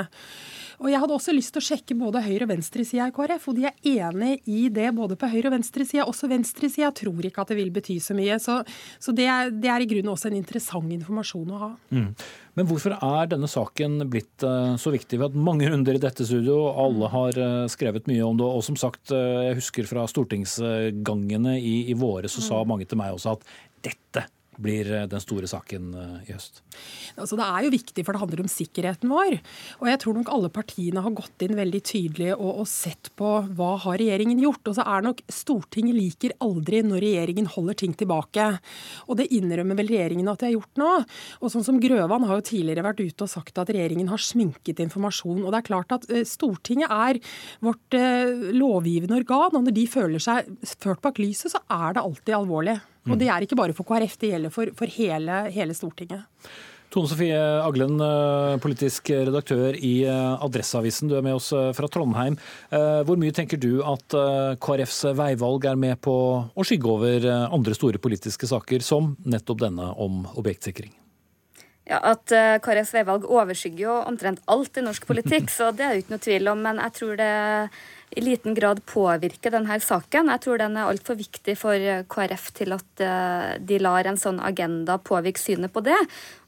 [0.80, 3.58] Og Jeg hadde også lyst til å sjekke både høyre- og venstresida i KrF, og
[3.58, 6.06] de er enig i det både på høyre- og venstresida.
[6.08, 8.38] Også venstresida tror ikke at det vil bety så mye.
[8.40, 8.62] Så,
[8.96, 11.70] så det, er, det, er, i grunnen også en interessant informasjon å ha.
[11.92, 12.08] Mm.
[12.56, 15.18] Men hvorfor er denne saken blitt uh, så viktig?
[15.18, 18.48] Vi har hatt mange runder i dette studio, alle har uh, skrevet mye om det.
[18.48, 22.72] Og som sagt, uh, jeg husker fra stortingsgangene i, i våre, så sa mm.
[22.72, 23.50] mange til meg også at
[23.84, 24.30] dette
[24.62, 26.60] blir eh, den store saken eh, i høst?
[27.16, 29.38] Altså, det er jo viktig, for det handler om sikkerheten vår.
[29.80, 33.32] Og jeg tror nok alle partiene har gått inn veldig tydelig og, og sett på
[33.56, 34.70] hva har regjeringen gjort.
[34.70, 38.50] Og så er nok Stortinget liker aldri når regjeringen holder ting tilbake.
[39.08, 40.92] Og det innrømmer vel regjeringen at de har gjort nå.
[41.40, 44.82] Og sånn som Grøvan har jo tidligere vært ute og sagt at regjeringen har sminket
[44.84, 45.42] informasjon.
[45.44, 47.20] Og det er klart at eh, Stortinget er
[47.64, 47.94] vårt
[48.54, 50.48] lovgivende organ, og når de føler seg
[50.80, 52.78] ført bak lyset, så er det alltid alvorlig.
[53.08, 56.26] Og det er ikke bare for KrF, det gjelder for, for hele, hele Stortinget.
[56.90, 61.06] Tone Sofie Aglen, eh, politisk redaktør i eh, Adresseavisen.
[61.06, 62.34] Du er med oss eh, fra Trondheim.
[62.70, 64.14] Hvor mye tenker du at
[64.62, 66.14] KrFs veivalg er med på
[66.50, 70.92] å skygge over andre store politiske saker, som nettopp denne om objektsikring?
[71.90, 72.30] Ja, At
[72.62, 76.26] KrFs veivalg overskygger jo omtrent alt i norsk politikk, så det er jo ikke noe
[76.26, 76.62] tvil om.
[76.66, 77.32] Men jeg tror det
[78.10, 80.30] i liten grad påvirke denne saken.
[80.32, 81.78] Jeg tror den er altfor viktig for
[82.10, 85.98] KrF til at eh, de lar en sånn agenda påvirke synet på det.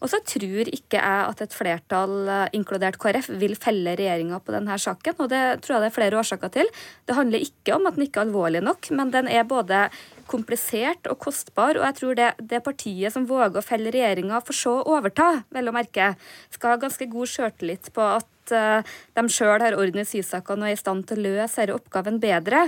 [0.02, 4.56] Og så tror ikke jeg at et flertall, eh, inkludert KrF, vil felle regjeringa på
[4.56, 5.20] denne saken.
[5.22, 6.72] Og det tror jeg det er flere årsaker til.
[7.06, 9.86] Det handler ikke om at den ikke er alvorlig nok, men den er både
[10.32, 11.78] komplisert og kostbar.
[11.78, 15.44] Og jeg tror det, det partiet som våger å felle regjeringa for så å overta,
[15.54, 16.14] vel å merke,
[16.50, 18.82] skal ha ganske god sjøltillit på at uh,
[19.14, 22.18] de sjøl har orden i sysakene og er i stand til å løse denne oppgaven
[22.22, 22.66] bedre.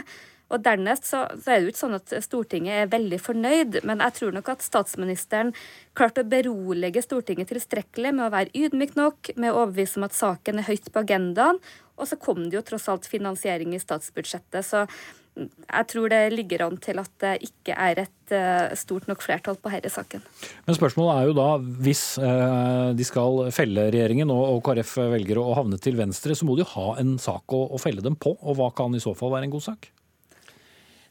[0.52, 4.02] Og Dernest så, så, er det jo ikke sånn at Stortinget er veldig fornøyd, men
[4.04, 5.54] jeg tror nok at statsministeren
[5.96, 10.18] klarte å berolige Stortinget tilstrekkelig med å være ydmyk nok, med å overbevise om at
[10.18, 11.58] saken er høyt på agendaen.
[11.96, 14.66] Og så kom det jo tross alt finansiering i statsbudsjettet.
[14.66, 14.84] Så
[15.34, 19.58] jeg tror det ligger an til at det ikke er et uh, stort nok flertall
[19.58, 20.22] på denne saken.
[20.68, 21.48] Men spørsmålet er jo da,
[21.86, 26.54] hvis uh, de skal felle regjeringen og, KrF velger å havne til venstre, så må
[26.54, 28.36] de jo ha en sak å felle dem på.
[28.42, 29.90] Og hva kan i så fall være en god sak?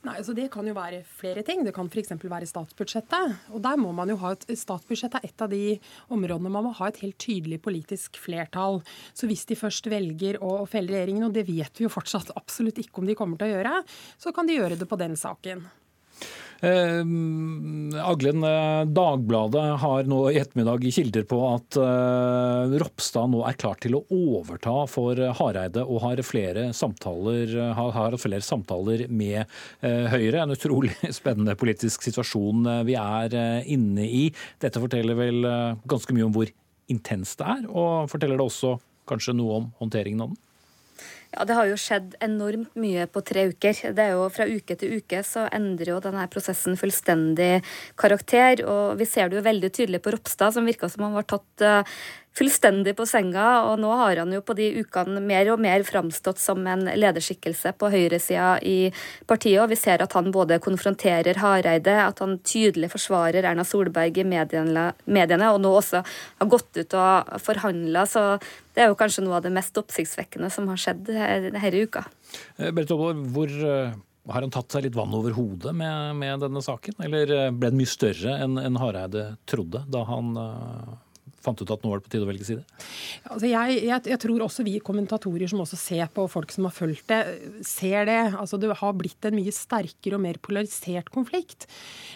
[0.03, 1.61] Nei, altså Det kan jo være flere ting.
[1.63, 2.11] Det kan f.eks.
[2.19, 3.37] være statsbudsjettet.
[3.55, 5.77] Og der må man jo ha et Statsbudsjettet er et av de
[6.11, 8.81] områdene man må ha et helt tydelig politisk flertall.
[9.15, 12.83] Så hvis de først velger å felle regjeringen, og det vet vi jo fortsatt absolutt
[12.83, 13.77] ikke om de kommer til å gjøre,
[14.19, 15.63] så kan de gjøre det på den saken.
[16.63, 16.99] Eh,
[18.03, 23.75] Aglen, eh, Dagbladet har nå i ettermiddag kilder på at eh, Ropstad nå er klar
[23.83, 29.43] til å overta for Hareide og har flere samtaler, har, har flere samtaler med
[29.83, 30.45] Høyre.
[30.45, 33.35] En utrolig spennende politisk situasjon vi er
[33.67, 34.23] inne i.
[34.63, 35.43] Dette forteller vel
[35.89, 36.47] ganske mye om hvor
[36.91, 38.77] intenst det er, og forteller det også
[39.09, 40.41] kanskje noe om håndteringen av den?
[41.33, 43.73] Ja, Det har jo skjedd enormt mye på tre uker.
[43.97, 47.63] Det er jo Fra uke til uke så endrer jo denne prosessen fullstendig
[47.97, 48.61] karakter.
[48.65, 51.65] og Vi ser det jo veldig tydelig på Ropstad, som virka som han var tatt
[51.65, 51.81] uh,
[52.33, 56.41] fullstendig på senga, og nå har han jo på de ukene mer og mer framstått
[56.41, 58.77] som en lederskikkelse på høyresida i
[59.29, 64.17] partiet, og vi ser at han både konfronterer Hareide, at han tydelig forsvarer Erna Solberg
[64.17, 68.25] i mediene, og nå også har gått ut og forhandla, så
[68.73, 72.07] det er jo kanskje noe av det mest oppsiktsvekkende som har skjedd denne uka.
[72.57, 73.93] Eh, Berit Aalborg, hvor eh,
[74.33, 77.69] har han tatt seg litt vann over hodet med, med, denne saken, eller eh, ble
[77.69, 80.33] den mye større enn en Hareide trodde da han
[81.43, 82.63] fant ut at nå var det på tide å velge side?
[83.29, 86.75] Altså jeg, jeg, jeg, tror også vi kommentatorer som også ser på folk som har
[86.75, 87.21] fulgt det,
[87.67, 88.19] ser det.
[88.39, 91.67] Altså det har blitt en mye sterkere og mer polarisert konflikt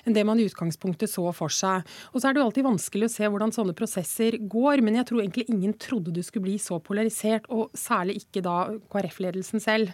[0.08, 1.84] enn det man i utgangspunktet så for seg.
[2.14, 5.10] Og så er det jo alltid vanskelig å se hvordan sånne prosesser går, men jeg
[5.10, 8.58] tror egentlig ingen trodde det skulle bli så polarisert, og særlig ikke da
[8.94, 9.92] KrF-ledelsen selv.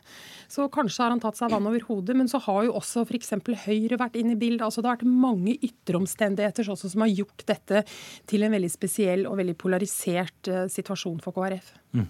[0.52, 3.34] Så kanskje har han tatt seg vann over hodet, men så har jo også f.eks.
[3.64, 4.66] Høyre vært inne i bildet.
[4.68, 7.84] Altså det har vært mange ytteromstendigheter omstendigheter som har gjort dette
[8.30, 11.74] til en veldig spesiell og veldig polarisert uh, situasjon for KrF.
[11.94, 12.08] Mm.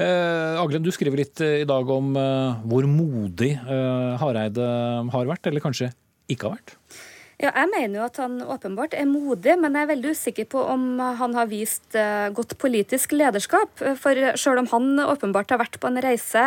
[0.00, 4.68] Eh, Aglen, du skriver litt eh, i dag om eh, hvor modig eh, Hareide
[5.12, 5.90] har vært, eller kanskje
[6.32, 6.74] ikke har vært?
[7.38, 10.62] Ja, jeg mener jo at han åpenbart er modig, men jeg er veldig usikker på
[10.72, 11.94] om han har vist
[12.34, 13.78] godt politisk lederskap.
[14.02, 16.42] For selv om han åpenbart har vært på en reise,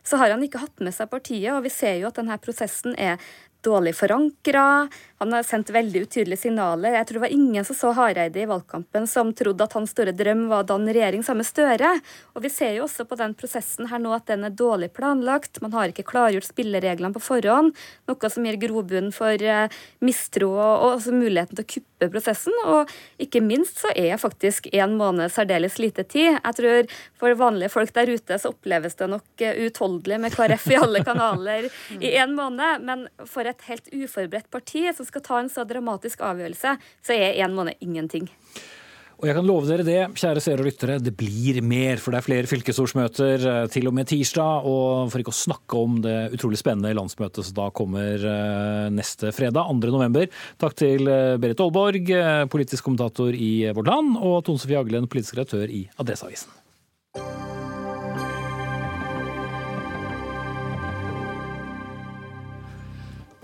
[0.00, 1.52] så har han ikke hatt med seg partiet.
[1.52, 3.20] Og vi ser jo at denne prosessen er
[3.66, 4.86] dårlig forankra.
[5.20, 6.96] Han har sendt veldig utydelige signaler.
[6.98, 10.14] Jeg tror det var ingen som så Hareide i valgkampen som trodde at hans store
[10.16, 11.92] drøm var å danne regjering sammen med Støre.
[12.34, 15.60] Og vi ser jo også på den prosessen her nå at den er dårlig planlagt.
[15.64, 17.72] Man har ikke klargjort spillereglene på forhånd,
[18.08, 19.72] noe som gir grobunn for eh,
[20.04, 22.56] mistro og også muligheten til å kuppe prosessen.
[22.68, 26.36] Og ikke minst så er faktisk én måned særdeles lite tid.
[26.36, 30.70] Jeg tror for vanlige folk der ute så oppleves det nok uutholdelig utholdelig med KrF
[30.70, 31.68] i alle kanaler
[32.00, 36.24] i én måned, men for et helt uforberedt parti som skal ta en så dramatisk
[36.26, 38.26] avgjørelse, så er én måned ingenting.
[39.16, 41.96] Og jeg kan love dere det, kjære seere og lyttere, det blir mer.
[42.02, 44.68] For det er flere fylkesårsmøter eh, til og med tirsdag.
[44.68, 49.32] Og for ikke å snakke om det utrolig spennende landsmøtet som da kommer eh, neste
[49.32, 49.94] fredag, 2.
[49.94, 50.28] november.
[50.60, 52.12] Takk til eh, Berit Aalborg,
[52.52, 56.65] politisk kommentator i Vårt Land, og Tone Sofie Aglen, politisk redaktør i Adresseavisen.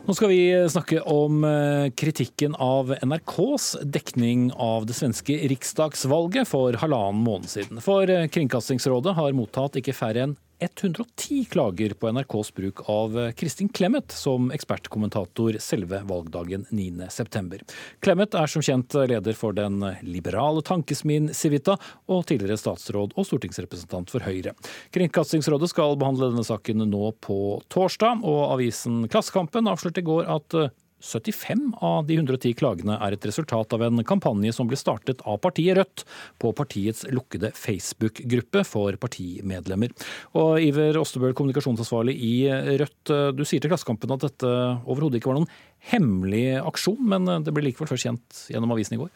[0.03, 6.75] Nå skal vi snakke om eh, kritikken av NRKs dekning av det svenske riksdagsvalget for
[6.81, 7.79] halvannen måned siden.
[7.85, 13.69] For eh, Kringkastingsrådet har mottatt ikke færre enn 110 klager på NRKs bruk av Kristin
[13.69, 17.63] Clemet som ekspertkommentator selve valgdagen 9.9.
[18.05, 21.75] Clemet er som kjent leder for den liberale tankesmien Civita,
[22.07, 24.55] og tidligere statsråd og stortingsrepresentant for Høyre.
[24.95, 27.41] Kringkastingsrådet skal behandle denne saken nå på
[27.73, 30.59] torsdag, og avisen Klassekampen avslørte i går at
[31.03, 35.41] 75 av de 110 klagene er et resultat av en kampanje som ble startet av
[35.43, 36.05] partiet Rødt
[36.43, 39.93] på partiets lukkede Facebook-gruppe for partimedlemmer.
[40.39, 42.35] Og Iver Ostebøl, kommunikasjonsansvarlig i
[42.81, 44.55] Rødt, du sier til Klassekampen at dette
[44.87, 45.53] overhodet ikke var noen
[45.93, 49.13] hemmelig aksjon, men det ble likevel først kjent gjennom avisen i går?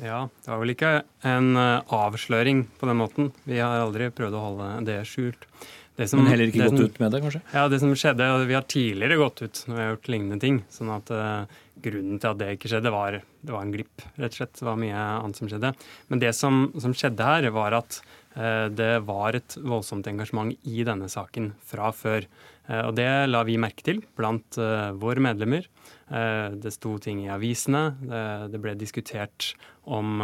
[0.00, 0.92] Ja, det var vel ikke
[1.28, 3.30] en eh, avsløring på den måten.
[3.44, 5.44] Vi har aldri prøvd å holde det skjult.
[5.92, 7.40] Som, Men heller ikke gått som, ut med det, kanskje?
[7.52, 10.38] Ja, det som skjedde, og Vi har tidligere gått ut når vi har gjort lignende
[10.40, 10.62] ting.
[10.72, 14.04] sånn at uh, Grunnen til at det ikke skjedde, var, det var en glipp.
[14.16, 14.54] rett og slett.
[14.56, 15.72] Det var mye annet som skjedde.
[16.08, 18.00] Men det som, som skjedde her, var at
[18.38, 22.24] uh, det var et voldsomt engasjement i denne saken fra før.
[22.70, 24.56] Uh, og det la vi merke til blant
[25.02, 25.68] våre medlemmer.
[26.08, 27.86] Det sto ting i avisene.
[28.04, 29.54] Det, det ble diskutert
[29.88, 30.20] om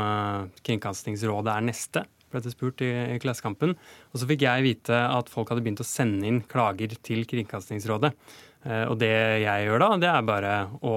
[0.66, 3.74] Kringkastingsrådet er neste ble det spurt i, i Klassekampen.
[4.12, 8.12] Og så fikk jeg vite at folk hadde begynt å sende inn klager til Kringkastingsrådet.
[8.66, 9.14] Eh, og det
[9.44, 10.96] jeg gjør da, det er bare å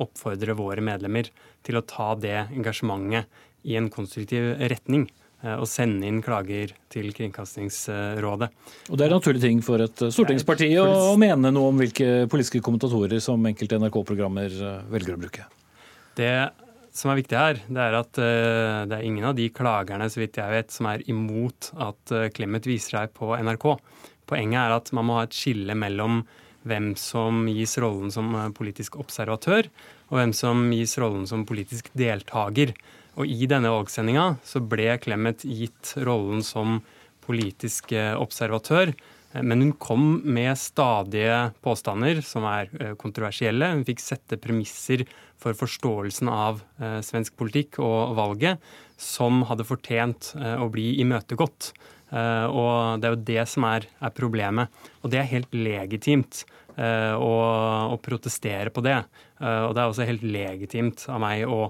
[0.00, 1.28] oppfordre våre medlemmer
[1.66, 3.28] til å ta det engasjementet
[3.68, 5.04] i en konstruktiv retning
[5.44, 8.50] eh, og sende inn klager til Kringkastingsrådet.
[8.88, 12.62] Og Det er en naturlig ting for et stortingsparti å, mene noe om hvilke politiske
[12.64, 15.48] kommentatorer som enkelte NRK-programmer eh, velger å bruke?
[16.18, 16.32] Det
[16.96, 20.22] som er viktig her, det er at uh, det er ingen av de klagerne så
[20.22, 23.66] vidt jeg vet, som er imot at uh, Clemet viser seg på NRK.
[24.30, 26.24] Poenget er at man må ha et skille mellom
[26.68, 29.70] hvem som gis rollen som uh, politisk observatør,
[30.10, 32.74] og hvem som gis rollen som politisk deltaker.
[33.20, 36.80] Og i denne valgsendinga så ble Clemet gitt rollen som
[37.26, 38.94] politisk observatør.
[39.32, 43.68] Men hun kom med stadige påstander som er kontroversielle.
[43.76, 45.04] Hun fikk sette premisser
[45.40, 48.58] for forståelsen av eh, svensk politikk og valget
[49.00, 51.70] som hadde fortjent eh, å bli imøtegått.
[52.10, 54.82] Eh, og det er jo det som er, er problemet.
[55.00, 56.42] Og det er helt legitimt
[56.76, 57.34] eh, å,
[57.94, 58.98] å, protestere på det.
[59.38, 61.68] Eh, og det er også helt legitimt av meg å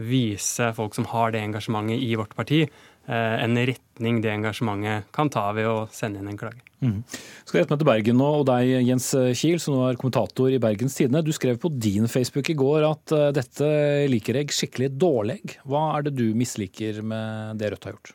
[0.00, 2.64] vise folk som har det engasjementet i vårt parti,
[3.12, 3.58] en en
[4.02, 6.62] retning det engasjementet kan ta ved å sende inn en klage.
[6.82, 7.02] Mm.
[7.46, 10.58] Skal rette meg til Bergen nå, og deg Jens Kiel, som nå er kommentator i
[10.58, 11.22] Bergens Tidende.
[11.22, 13.68] Du skrev på din Facebook i går at uh, dette
[14.10, 15.38] liker jeg skikkelig dårlig.
[15.62, 18.14] Hva er det du misliker med det Rødt har gjort?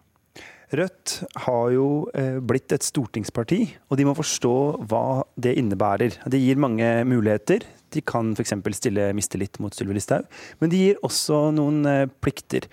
[0.76, 1.14] Rødt
[1.48, 4.56] har jo eh, blitt et stortingsparti, og de må forstå
[4.92, 6.18] hva det innebærer.
[6.28, 7.64] Det gir mange muligheter
[7.96, 8.52] De kan f.eks.
[8.76, 10.28] stille mistillit mot Sylvi Listhaug.
[10.60, 11.88] Men de gir også noen
[12.20, 12.68] plikter.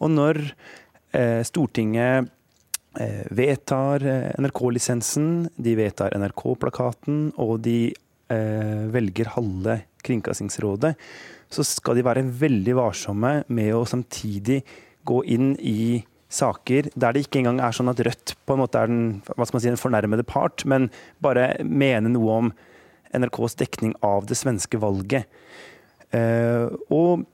[0.00, 0.40] Og når
[1.44, 2.32] Stortinget
[3.34, 4.04] vedtar
[4.38, 7.92] NRK-lisensen, de vedtar NRK-plakaten, og de
[8.94, 10.94] velger halve Kringkastingsrådet,
[11.52, 14.62] så skal de være veldig varsomme med å samtidig
[15.06, 16.02] gå inn i
[16.34, 19.46] saker der det ikke engang er sånn at Rødt på en måte er den, hva
[19.46, 20.90] skal man si, den fornærmede part, men
[21.24, 22.50] bare mene noe om
[23.14, 25.28] NRKs dekning av det svenske valget.
[26.14, 27.26] Eh, og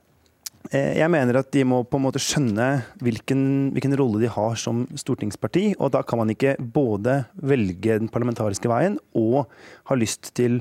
[0.70, 2.66] jeg mener at de må på en måte skjønne
[3.00, 3.42] hvilken,
[3.74, 5.72] hvilken, rolle de har som stortingsparti.
[5.80, 9.48] Og da kan man ikke både velge den parlamentariske veien og
[9.88, 10.60] ha lyst til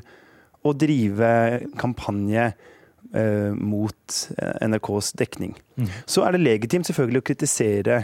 [0.63, 1.31] å drive
[1.79, 5.53] kampanje eh, mot NRKs dekning.
[5.75, 5.91] Mm.
[6.07, 7.99] Så er det legitimt selvfølgelig å kritisere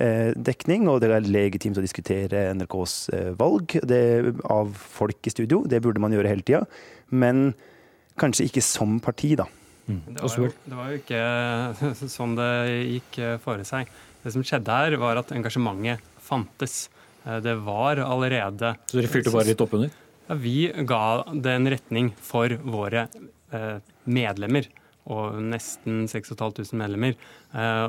[0.00, 4.02] Eh, dekning, og det er legitimt å diskutere NRKs eh, valg det,
[4.46, 5.64] av folk i studio.
[5.66, 6.62] Det burde man gjøre hele tida.
[7.10, 7.50] Men
[8.20, 9.48] kanskje ikke som parti, da.
[9.90, 10.00] Mm.
[10.06, 12.50] Det, var jo, det, var jo, ikke sånn det
[12.94, 13.90] gikk for seg.
[14.20, 16.82] Det som skjedde her, var at engasjementet fantes.
[17.20, 19.92] Det var allerede Så dere fyrte bare litt oppunder?
[20.28, 21.02] Ja, vi ga
[21.34, 23.08] det en retning for våre
[24.08, 24.68] medlemmer
[25.10, 27.16] og nesten 6500 medlemmer.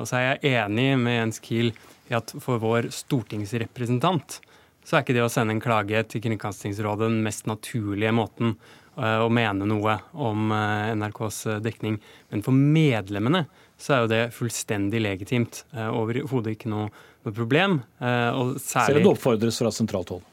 [0.00, 1.70] Og så er jeg enig med Jens Kiel
[2.10, 4.40] i at for vår stortingsrepresentant
[4.82, 8.56] så er ikke det å sende en klage til Kringkastingsrådet den mest naturlige måten
[8.96, 11.98] eh, å mene noe om eh, NRKs eh, dekning.
[12.32, 13.44] Men for medlemmene
[13.82, 15.64] så er jo det fullstendig legitimt.
[15.74, 16.84] Overhodet ikke noe,
[17.26, 17.80] noe problem.
[17.98, 20.28] Og særlig, Selv om det oppfordres fra sentralt hold?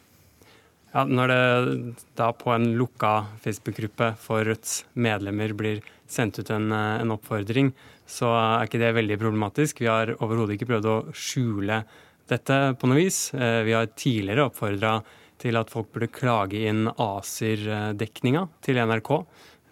[0.93, 6.70] Ja, Når det da på en lukka Facebook-gruppe for Rødts medlemmer blir sendt ut en,
[6.70, 7.72] en oppfordring,
[8.10, 9.82] så er ikke det veldig problematisk.
[9.82, 11.84] Vi har overhodet ikke prøvd å skjule
[12.30, 13.30] dette på noe vis.
[13.34, 14.99] Eh, vi har tidligere oppfordra
[15.40, 19.12] til at folk burde klage inn ACER-dekninga til NRK.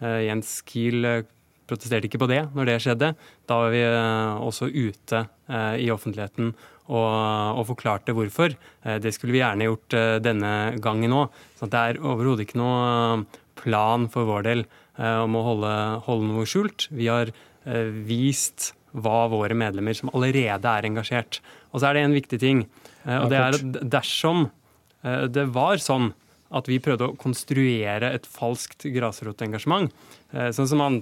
[0.02, 1.26] Eh, Jens Kiel eh,
[1.68, 3.12] protesterte ikke på det når det skjedde.
[3.50, 5.26] Da var vi også ute
[5.84, 6.54] i offentligheten
[6.88, 7.10] og,
[7.60, 8.56] og forklarte hvorfor.
[9.04, 11.36] Det skulle vi gjerne gjort denne gangen òg.
[11.60, 13.26] Så det er overhodet ikke noe
[13.60, 14.64] plan for vår del
[14.96, 15.74] om å holde,
[16.08, 16.88] holde noe skjult.
[16.96, 17.36] Vi har
[17.68, 21.42] Eh, vist hva våre medlemmer som allerede er engasjert.
[21.74, 22.64] Og så er det en viktig ting.
[23.04, 24.54] Eh, og det er at dersom eh,
[25.04, 26.12] det var sånn
[26.56, 29.92] at vi prøvde å konstruere et falskt grasrotengasjement,
[30.32, 31.00] sånn som man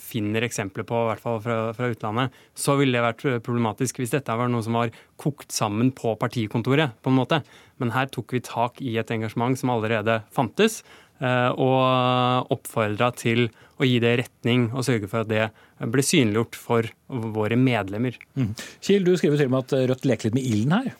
[0.00, 4.12] finner eksempler på, i hvert fall fra, fra, utlandet, så ville det vært problematisk hvis
[4.12, 7.40] dette var noe som var kokt sammen på partikontoret, på en måte.
[7.80, 10.82] Men her tok vi tak i et engasjement som allerede fantes,
[11.22, 13.46] og oppfordra til
[13.78, 18.16] å gi det retning og sørge for at det ble synliggjort for våre medlemmer.
[18.38, 18.52] Mm.
[18.82, 20.92] Kiel, du skriver til og med at Rødt leker litt med ilden her.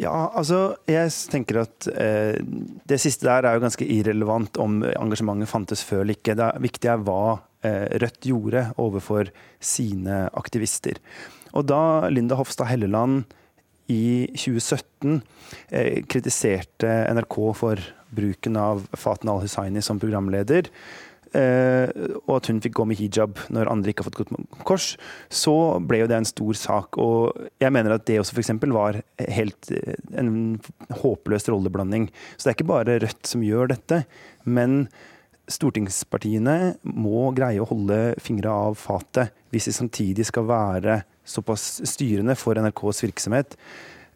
[0.00, 2.38] Ja, altså jeg tenker at eh,
[2.88, 6.36] Det siste der er jo ganske irrelevant om engasjementet fantes før eller ikke.
[6.38, 7.22] Det viktige er hva
[7.66, 9.30] eh, Rødt gjorde overfor
[9.60, 11.00] sine aktivister.
[11.52, 13.26] Og da Linda Hofstad Helleland
[13.92, 15.20] i 2017
[15.70, 17.82] eh, kritiserte NRK for
[18.12, 20.68] bruken av Faten al-Hussaini som programleder,
[21.32, 24.92] og at hun fikk gå med hijab når andre ikke har fått gått med kors,
[25.32, 26.98] så ble jo det en stor sak.
[27.00, 28.52] Og jeg mener at det også f.eks.
[28.74, 29.00] var
[29.38, 30.60] helt eh, en
[31.02, 32.10] håpløs rolleblanding.
[32.36, 34.02] Så det er ikke bare Rødt som gjør dette.
[34.44, 34.84] Men
[35.50, 42.36] stortingspartiene må greie å holde fingra av fatet hvis de samtidig skal være såpass styrende
[42.38, 43.56] for NRKs virksomhet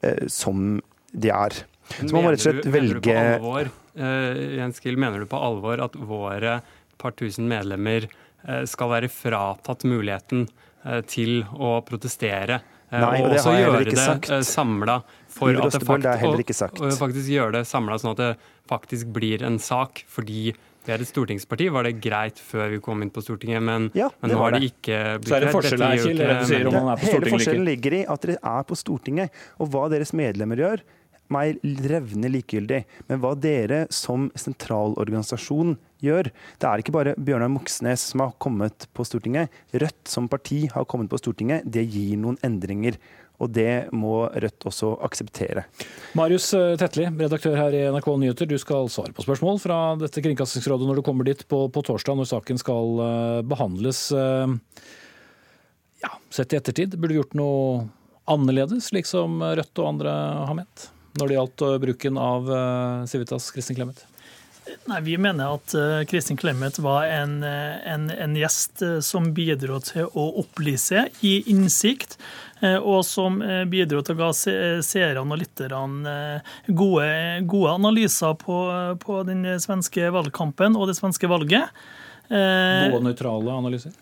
[0.05, 0.79] eh, som
[1.13, 1.65] de er.
[1.97, 3.69] Så man må rett og slett velge alvor,
[4.01, 6.59] uh, Jens Gill, mener du på alvor at våre
[7.01, 10.47] par tusen medlemmer eh, skal være fratatt muligheten
[10.85, 12.61] eh, til å protestere.
[12.91, 15.01] Eh, Nei, og, og også gjøre det samla
[15.37, 18.33] for at det faktisk, og, faktisk gjøre det samla sånn at det
[18.71, 20.05] faktisk blir en sak.
[20.09, 20.55] fordi
[20.87, 24.07] vi er et stortingsparti, var det greit før vi kom inn på Stortinget, men, ja,
[24.23, 25.31] men nå har det ikke blitt.
[25.33, 27.33] Så er det forskjell her, Kjell, det du sier om man er på Stortinget Hele
[27.35, 30.85] forskjellen ligger i at dere er på Stortinget, og hva deres medlemmer gjør,
[31.33, 31.61] meg
[31.91, 32.83] revne likegyldig.
[33.11, 36.29] Men hva dere som sentralorganisasjon gjør
[36.61, 39.53] Det er ikke bare Bjørnar Moxnes som har kommet på Stortinget.
[39.73, 41.65] Rødt som parti har kommet på Stortinget.
[41.65, 42.99] Det gir noen endringer.
[43.43, 45.67] Og det må Rødt også akseptere.
[46.17, 48.49] Marius eh, Tetli, redaktør her i NRK Nyheter.
[48.49, 52.17] Du skal svare på spørsmål fra dette Kringkastingsrådet når du kommer dit på, på torsdag,
[52.17, 54.07] når saken skal uh, behandles.
[54.13, 54.57] Uh,
[56.05, 57.87] ja, sett i ettertid, burde vi gjort noe
[58.31, 60.17] annerledes, slik som Rødt og andre
[60.49, 60.91] har ment?
[61.21, 64.05] Når det gjaldt eh, bruken av eh, Civitas Kristin Clemet?
[64.91, 70.09] Nei, Vi mener at uh, Kristin Clemet var en, en, en gjest som bidro til
[70.11, 72.17] å opplyse, gi innsikt,
[72.81, 73.37] og som
[73.71, 76.17] bidro til å ga seerne og lytterne
[76.67, 77.07] gode,
[77.47, 78.59] gode, analyser på,
[79.03, 81.71] på, den svenske valgkampen og det svenske valget.
[82.27, 83.95] Gode, nøytrale analyser?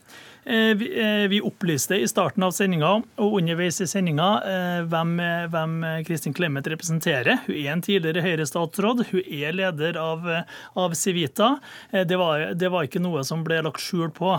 [0.45, 5.15] Eh, vi, eh, opplyste i starten av sendinga og underveis i sendinga eh, hvem,
[5.53, 7.41] hvem, Kristin Clemet representerer.
[7.47, 9.07] Hun er en tidligere Høyre-statsråd.
[9.09, 10.29] Hun er leder av,
[10.77, 11.55] av Civita.
[11.93, 14.35] Det var, det var, ikke noe som ble lagt skjul på.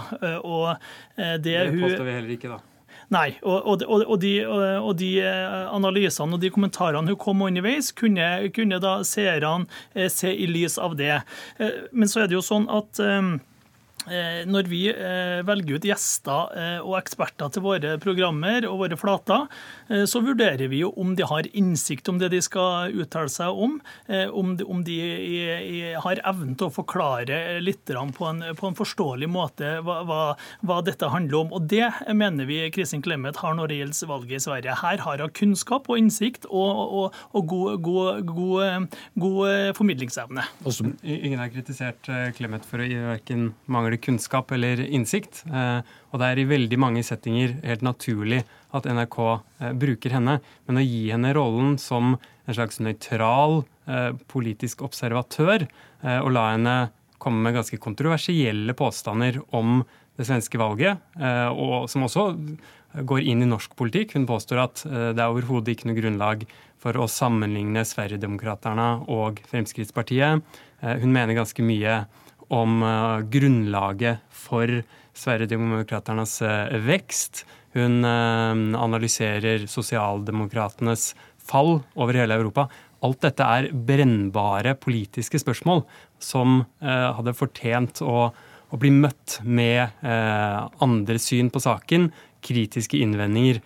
[0.45, 0.75] Og
[1.17, 2.61] det, det påstår vi heller ikke, da.
[3.13, 8.29] Nei, og, og, og, de, og, de, analysene og de kommentarene hun kom underveis, kunne,
[8.53, 11.19] kunne da seerne se i lys av det.
[11.93, 13.01] Men så er det jo sånn at
[14.45, 19.47] når vi eh, velger ut gjester eh, og eksperter til våre programmer og våre flater,
[20.09, 23.75] så vurderer vi jo om de har innsikt om det de skal uttale seg om,
[24.33, 24.95] om de,
[26.01, 30.21] har evnen til å forklare lytterne på, på, en forståelig måte hva, hva,
[30.65, 31.53] hva, dette handler om.
[31.53, 31.85] Og Det
[32.17, 34.77] mener vi Kristin Clemet har når det gjelder valget i Sverige.
[34.81, 40.47] Her har hun kunnskap og innsikt og, og, og god, god, god, god, formidlingsevne.
[41.05, 45.45] Ingen har kritisert Clemet for å verken mangle mangler kunnskap eller innsikt.
[45.47, 45.81] Eh,
[46.11, 48.43] og det er i veldig mange settinger helt naturlig
[48.73, 50.41] at NRK eh, bruker henne.
[50.67, 52.17] Men å gi henne rollen som
[52.47, 55.67] en slags nøytral eh, politisk observatør,
[56.05, 59.83] og la henne komme med ganske kontroversielle påstander om
[60.19, 60.99] det svenske valget,
[61.49, 62.35] og som også
[63.01, 64.13] går inn i norsk politikk.
[64.13, 66.45] Hun påstår at det er overhodet ikke noe grunnlag
[66.77, 70.45] for å sammenligne Sverigedemokraterna og Fremskrittspartiet.
[70.85, 72.03] Hun mener ganske mye
[72.53, 74.69] om uh, grunnlaget for
[75.15, 77.45] Sverigedemokraternas uh, vekst.
[77.75, 81.13] Hun uh, analyserer sosialdemokratenes
[81.45, 82.67] fall over hele Europa.
[83.05, 85.83] Alt dette er brennbare politiske spørsmål
[86.17, 92.07] som hadde fortjent å, å, bli møtt med andre syn på saken,
[92.41, 93.59] kritiske innvendinger.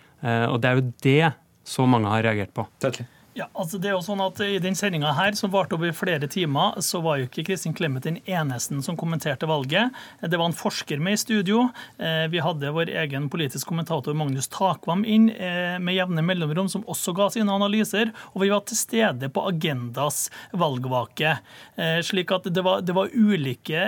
[0.50, 1.32] og det er jo det
[1.64, 2.66] så mange har reagert på.
[2.84, 3.08] Tettelig.
[3.30, 6.26] Ja, altså det er jo sånn at I den sendinga her, som varte over flere
[6.26, 9.94] timer, så var jo ikke Kristin Clemet den eneste som kommenterte valget.
[10.18, 11.68] Det var en forsker med i studio.
[12.02, 16.82] Eh, vi hadde vår egen politisk kommentator Magnus Takvam inn eh, med jevne mellomrom, som
[16.90, 18.10] også ga sine analyser.
[18.34, 21.36] Og vi var til stede på Agendas valgvake.
[21.78, 23.86] Eh, slik at det var, det var ulike,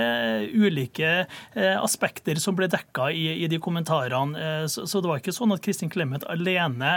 [0.54, 1.12] ulike,
[1.82, 4.70] aspekter som ble dekka i, i de kommentarene.
[4.70, 6.94] Så, så, det var ikke sånn at Kristin Clemet alene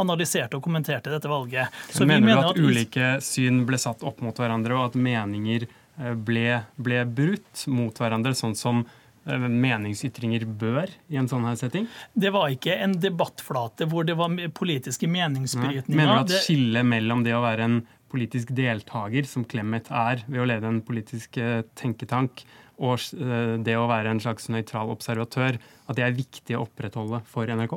[0.00, 1.78] analyserte og kommenterte dette valget valget.
[1.90, 4.98] Så mener, mener du at, at ulike syn ble satt opp mot hverandre, og at
[4.98, 11.46] meninger eh, ble, ble brutt mot hverandre, sånn som eh, meningsytringer bør i en sånn
[11.48, 11.88] her setting?
[12.14, 15.92] Det var ikke en debattflate hvor det var politiske meningsbrytninger.
[15.92, 17.82] Mener du at skillet mellom det å være en
[18.12, 22.44] politisk deltaker, som Clemet er ved å lede en politisk eh, tenketank,
[22.82, 22.98] og
[23.62, 25.54] det å være en slags nøytral observatør,
[25.90, 27.74] at det er viktig å opprettholde for NRK?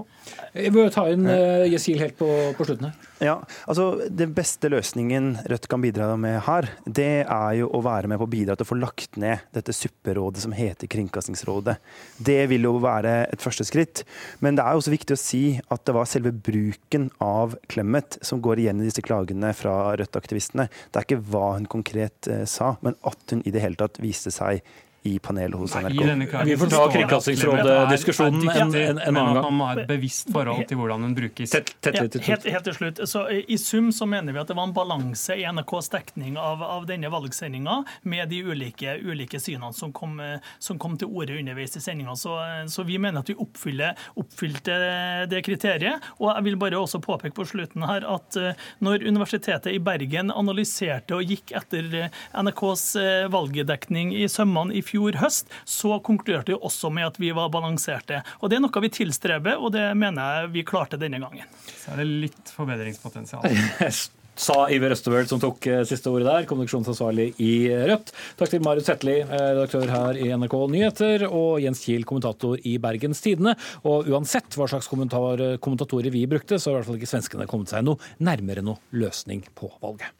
[0.53, 2.27] Jeg bør ta inn uh, Jesil helt på,
[2.57, 3.09] på, slutten her.
[3.23, 3.35] Ja,
[3.69, 8.21] altså Den beste løsningen Rødt kan bidra med her, det er jo å være med
[8.21, 11.77] på å bidra til å få lagt ned dette supperådet som heter Kringkastingsrådet.
[12.17, 14.03] Det vil jo være et første skritt.
[14.43, 18.41] Men det er også viktig å si at det var selve bruken av Clemet som
[18.43, 20.67] går igjen i disse klagene fra Rødt-aktivistene.
[20.89, 24.01] Det er ikke hva hun konkret uh, sa, men at hun i det hele tatt
[24.03, 24.63] viste seg
[25.05, 26.33] i panelet hos NRK.
[26.45, 29.43] Vi får ta Kringkastingsrådet-diskusjonen en, en, en annen gang.
[29.45, 31.51] Man må ha et bevisst forhold til hvordan den brukes.
[31.53, 33.01] Tett, tett, tett, helt, helt, til slutt.
[33.09, 36.63] Så I sum så mener vi at det var en balanse i NRKs dekning av,
[36.65, 37.77] av denne valgsendinga
[38.09, 40.17] med de ulike, ulike synene som kom,
[40.57, 42.15] som kom, til orde underveis i sendinga.
[42.17, 42.33] Så,
[42.71, 44.79] så, vi mener at vi oppfyller, oppfylte
[45.29, 46.09] det kriteriet.
[46.17, 50.33] Og jeg vil bare også påpeke på slutten her at eh, når Universitetet i Bergen
[50.33, 55.99] analyserte og gikk etter eh, NRKs eh, valgdekning i sømmene i fjor, fjor høst, så
[56.03, 58.23] konkluderte vi også med at vi var balanserte.
[58.41, 61.49] Og Det er noe vi tilstreber, og det mener jeg vi klarte denne gangen.
[61.75, 63.43] Så er det litt forbedringspotensial.
[64.35, 67.53] sa Iver Østebøl, som tok eh, siste ordet der, kommunikasjonsansvarlig i
[67.87, 68.11] Rødt.
[68.39, 72.75] Takk til Marius Hetli, eh, redaktør her i NRK Nyheter, og Jens Kiel, kommentator i
[72.83, 73.55] Bergens Tidende.
[73.87, 77.71] Og uansett hva slags kommentatorer vi brukte, så har i hvert fall ikke svenskene kommet
[77.71, 80.11] seg noe nærmere noe løsning på valget.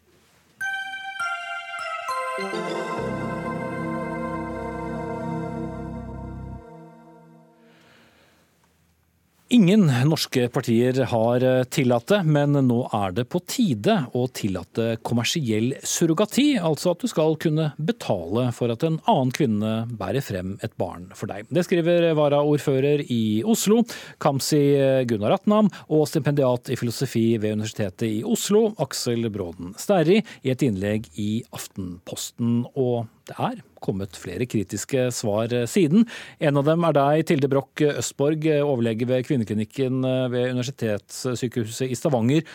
[9.54, 14.96] Ingen norske partier har eh, tillatt det, men nå er det på tide å tillate
[15.06, 20.56] kommersiell surrogati, altså at du skal kunne betale for at en annen kvinne bærer frem
[20.66, 21.46] et barn for deg.
[21.54, 23.84] Det skriver varaordfører i Oslo,
[24.18, 24.64] Kamzy
[25.06, 30.66] Gunnar Atnam, og stipendiat i filosofi ved Universitetet i Oslo, Aksel Bråden Sterri, i et
[30.66, 32.64] innlegg i Aftenposten.
[32.74, 36.06] Og det er kommet flere kritiske svar eh, siden.
[36.40, 41.98] En av dem er deg, Tilde Broch Østborg, overlege ved kvinneklinikken eh, ved Universitetssykehuset i
[41.98, 42.46] Stavanger.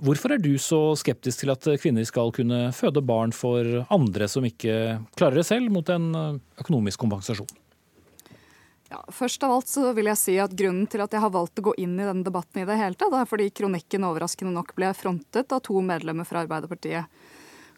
[0.00, 4.46] Hvorfor er du så skeptisk til at kvinner skal kunne føde barn for andre som
[4.48, 7.50] ikke klarer det selv, mot en økonomisk kompensasjon?
[8.90, 11.60] Ja, først av alt så vil jeg si at Grunnen til at jeg har valgt
[11.60, 14.72] å gå inn i denne debatten, i det hele tatt, er fordi kronikken overraskende nok
[14.78, 17.06] ble frontet av to medlemmer fra Arbeiderpartiet.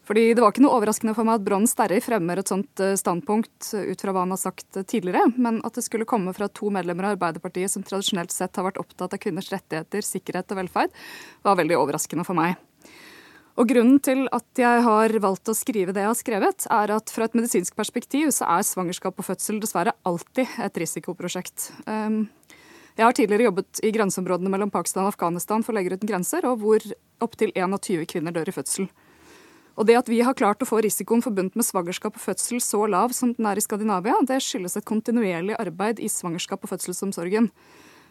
[0.03, 2.97] Fordi Det var ikke noe overraskende for meg at Brann Sterri fremmer et sånt eh,
[2.99, 6.35] standpunkt eh, ut fra hva han har sagt eh, tidligere, men at det skulle komme
[6.35, 10.51] fra to medlemmer av Arbeiderpartiet som tradisjonelt sett har vært opptatt av kvinners rettigheter, sikkerhet
[10.51, 11.01] og velferd,
[11.47, 12.59] var veldig overraskende for meg.
[13.61, 17.13] Og Grunnen til at jeg har valgt å skrive det jeg har skrevet, er at
[17.13, 21.69] fra et medisinsk perspektiv så er svangerskap og fødsel dessverre alltid et risikoprosjekt.
[21.85, 22.25] Ehm,
[22.97, 26.65] jeg har tidligere jobbet i grenseområdene mellom Pakistan og Afghanistan for Leger uten grenser, og
[26.65, 26.89] hvor
[27.23, 28.89] opptil 21 kvinner dør i fødsel.
[29.77, 32.85] Og det at vi har klart å få risikoen forbundet med svangerskap og fødsel så
[32.91, 37.49] lav som den er i Skandinavia, det skyldes et kontinuerlig arbeid i svangerskap og fødselsomsorgen.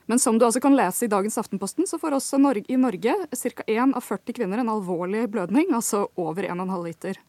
[0.10, 3.14] Men som du altså kan lese i dagens Aftenposten, så får også Norge, i Norge
[3.30, 3.66] ca.
[3.68, 7.22] 1 av 40 kvinner en alvorlig blødning, altså over 1,5 liter.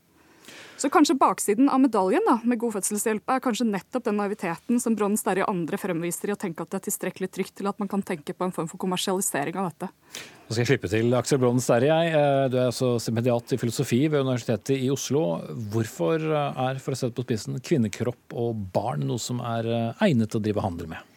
[0.81, 4.97] Så kanskje baksiden av medaljen da, med god fødselshjelp er kanskje nettopp den naiviteten som
[4.99, 7.79] Bronn Sterri og andre fremviser i å tenke at det er tilstrekkelig trygt til at
[7.83, 9.93] man kan tenke på en form for kommersialisering av dette.
[9.93, 11.93] Nå skal jeg slippe til Aksel Bronn Sterri.
[11.93, 15.25] Eh, du er altså stipendiat i filosofi ved Universitetet i Oslo.
[15.73, 20.33] Hvorfor er for å sette på spissen, kvinnekropp og barn noe som er eh, egnet
[20.33, 21.12] til å drive handel med?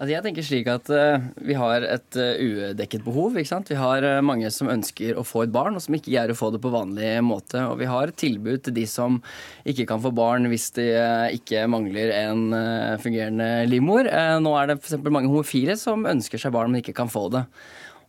[0.00, 3.34] Altså jeg tenker slik at uh, Vi har et uh, udekket behov.
[3.36, 3.68] ikke sant?
[3.68, 6.38] Vi har uh, mange som ønsker å få et barn, og som ikke greier å
[6.38, 7.60] få det på vanlig måte.
[7.68, 9.18] Og vi har tilbud til de som
[9.68, 10.86] ikke kan få barn hvis de
[11.36, 12.48] ikke mangler en
[13.02, 14.08] fungerende livmor.
[14.40, 14.96] nå er det f.eks.
[15.04, 17.44] mange homofile som ønsker seg barn, men ikke kan få det.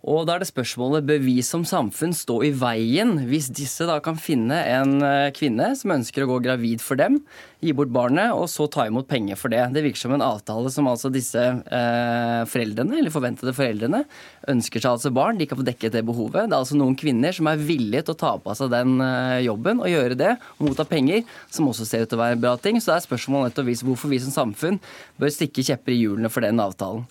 [0.02, 4.00] Og da er det spørsmålet bør vi som samfunn stå i veien hvis disse da
[4.02, 7.20] kan finne en eh, kvinne som ønsker å gå gravid for dem,
[7.62, 9.62] gi bort barnet og så ta imot penger for det.
[9.76, 14.02] Det virker som en avtale som altså disse eh, foreldrene, eller forventede foreldrene,
[14.50, 15.38] ønsker seg altså barn.
[15.38, 16.50] De kan få dekket det behovet.
[16.50, 19.46] Det er altså noen kvinner som er villige til å ta på seg den eh,
[19.46, 21.22] jobben og gjøre det, og motta penger,
[21.54, 22.82] som også ser ut til å være en bra ting.
[22.82, 24.82] Så det er spørsmålet nettopp hvorfor vi som samfunn
[25.22, 27.06] bør stikke kjepper i hjulene for den avtalen.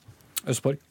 [0.50, 0.89] Østborg.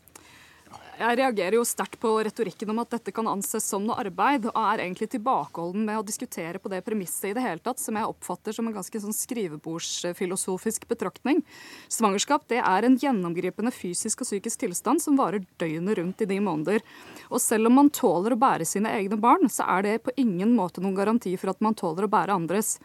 [1.00, 4.58] Jeg reagerer jo sterkt på retorikken om at dette kan anses som noe arbeid, og
[4.60, 8.10] er egentlig tilbakeholden med å diskutere på det premisset i det hele tatt, som jeg
[8.10, 11.40] oppfatter som en ganske sånn skrivebordsfilosofisk betraktning.
[11.88, 16.42] Svangerskap det er en gjennomgripende fysisk og psykisk tilstand som varer døgnet rundt i ni
[16.44, 16.84] måneder.
[17.32, 20.52] Og selv om man tåler å bære sine egne barn, så er det på ingen
[20.58, 22.76] måte noen garanti for at man tåler å bære andres.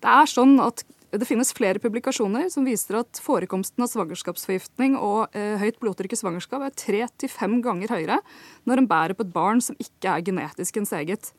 [0.00, 0.80] Det er sånn at
[1.10, 6.20] det finnes flere publikasjoner som viser at forekomsten av svangerskapsforgiftning og eh, høyt blodtrykk i
[6.20, 8.20] svangerskap er tre til fem ganger høyere
[8.68, 11.32] når en bærer på et barn som ikke er genetisk ens eget.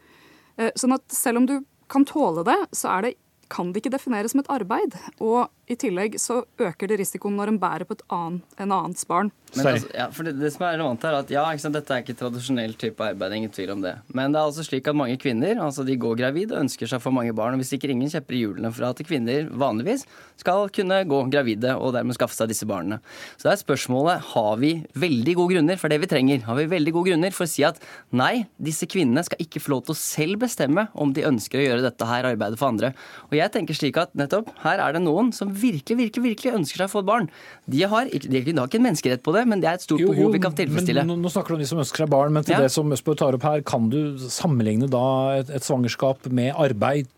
[0.60, 1.62] Eh, sånn at selv om du
[1.92, 3.16] kan tåle det, så det,
[3.52, 4.96] kan det ikke defineres som et arbeid.
[5.20, 9.32] Og i tillegg så øker det risikoen når en bærer på annen, en annens barn.
[9.52, 11.92] Men altså, ja, for det, det, som er relevant her, er at ja, sant, Dette
[11.92, 13.98] er ikke tradisjonell type arbeid, ingen tvil om det.
[14.16, 17.02] Men det er altså slik at mange kvinner altså de går gravid og ønsker seg
[17.04, 17.58] for mange barn.
[17.58, 20.06] og Vi stikker ingen kjepper i hjulene for at kvinner vanligvis
[20.40, 23.02] skal kunne gå gravide og dermed skaffe seg disse barna.
[23.36, 24.72] Så det er spørsmålet har vi
[25.04, 26.46] veldig gode grunner for det vi trenger.
[26.48, 27.82] Har vi veldig gode grunner for å si at
[28.16, 31.68] nei, disse kvinnene skal ikke få lov til å selv bestemme om de ønsker å
[31.68, 32.94] gjøre dette her arbeidet for andre.
[33.30, 36.82] Og jeg tenker slik at nettopp her er det noen som virkelig, virkelig, virkelig ønsker
[36.82, 37.30] seg å få et barn.
[37.72, 40.09] De har, de har ikke en menneskerett på det, men det er et stort jo,
[40.09, 41.05] jo, behov vi kan tilfredsstille.
[41.07, 42.66] Men, nå snakker du om de som ønsker seg barn, men til ja.
[42.66, 45.05] det som Østborg tar opp her, kan du sammenligne da
[45.39, 47.09] et, et svangerskap med arbeid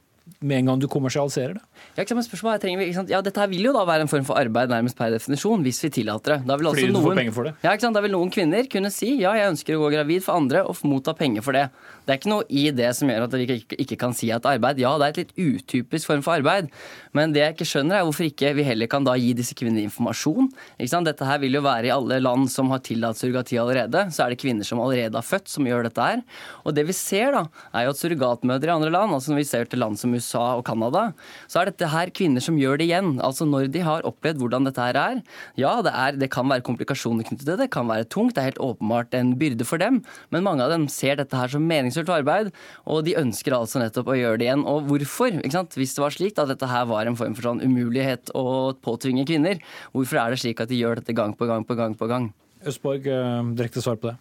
[0.43, 1.63] med en gang du kommersialiserer det?
[1.93, 4.39] Ja, men spørsmålet er, vi, ja, Dette her vil jo da være en form for
[4.39, 6.47] arbeid nærmest per definisjon, hvis vi tillater det.
[6.49, 7.53] Da vil Fordi du noen, får penger for det?
[7.61, 7.97] Ja, ikke sant?
[7.97, 10.79] Da vil noen kvinner kunne si ja, jeg ønsker å gå gravid for andre og
[10.89, 11.67] motta penger for det.
[12.03, 14.47] Det er ikke noe i det som gjør at vi ikke, ikke kan si at
[14.49, 16.71] arbeid Ja, det er et litt utypisk form for arbeid,
[17.15, 19.85] men det jeg ikke skjønner, er hvorfor ikke vi heller kan da gi disse kvinnene
[19.85, 20.49] informasjon.
[20.79, 21.07] Ikke sant?
[21.07, 24.07] Dette her vil jo være i alle land som har tillatt surrogati allerede.
[24.11, 26.23] Så er det kvinner som allerede har født, som gjør dette her.
[26.65, 29.47] Og det vi ser, da, er jo at surrogatmødre i andre land, altså når vi
[29.53, 31.05] ser til land som USA og Canada,
[31.47, 33.15] så er dette her kvinner som gjør det igjen.
[33.25, 35.21] Altså når de har opplevd hvordan dette her er.
[35.59, 38.43] Ja, det, er, det kan være komplikasjoner knyttet til det, det kan være tungt, det
[38.43, 40.01] er helt åpenbart en byrde for dem,
[40.33, 42.51] men mange av dem ser dette her som meningsfullt arbeid,
[42.89, 44.65] og de ønsker altså nettopp å gjøre det igjen.
[44.69, 45.39] Og hvorfor?
[45.43, 48.45] Hvis det var slik at dette her var en form for sånn umulighet å
[48.83, 49.61] påtvinge kvinner,
[49.95, 52.29] hvorfor er det slik at de gjør dette gang på gang på gang på gang?
[52.63, 54.17] Østborg, eh, direkte svar på det.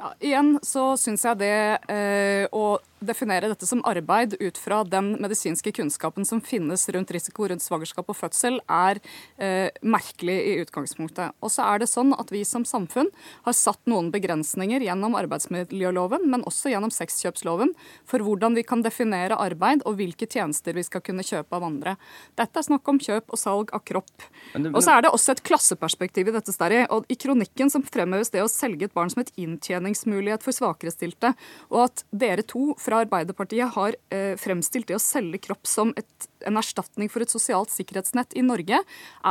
[0.00, 1.54] Ja, igjen så syns jeg det
[1.92, 7.48] eh, å definere dette som arbeid ut fra den medisinske kunnskapen som finnes rundt risiko
[7.50, 9.00] rundt svangerskap og fødsel, er
[9.38, 11.36] eh, merkelig i utgangspunktet.
[11.42, 13.10] Og så er det sånn at vi som samfunn
[13.46, 17.74] har satt noen begrensninger gjennom arbeidsmiljøloven, men også gjennom sexkjøpsloven,
[18.08, 21.96] for hvordan vi kan definere arbeid og hvilke tjenester vi skal kunne kjøpe av andre.
[22.38, 24.28] Dette er snakk om kjøp og salg av kropp.
[24.52, 24.76] Men, men...
[24.76, 26.52] Og så er det også et klasseperspektiv i dette.
[26.52, 30.52] Sterri, og I kronikken som fremheves det å selge et barn som et inntjeningsmulighet for
[30.52, 31.32] svakerestilte,
[31.72, 36.28] og at dere to fra Arbeiderpartiet har eh, fremstilt det å selge kropp som et,
[36.48, 38.80] en erstatning for et sosialt sikkerhetsnett i Norge,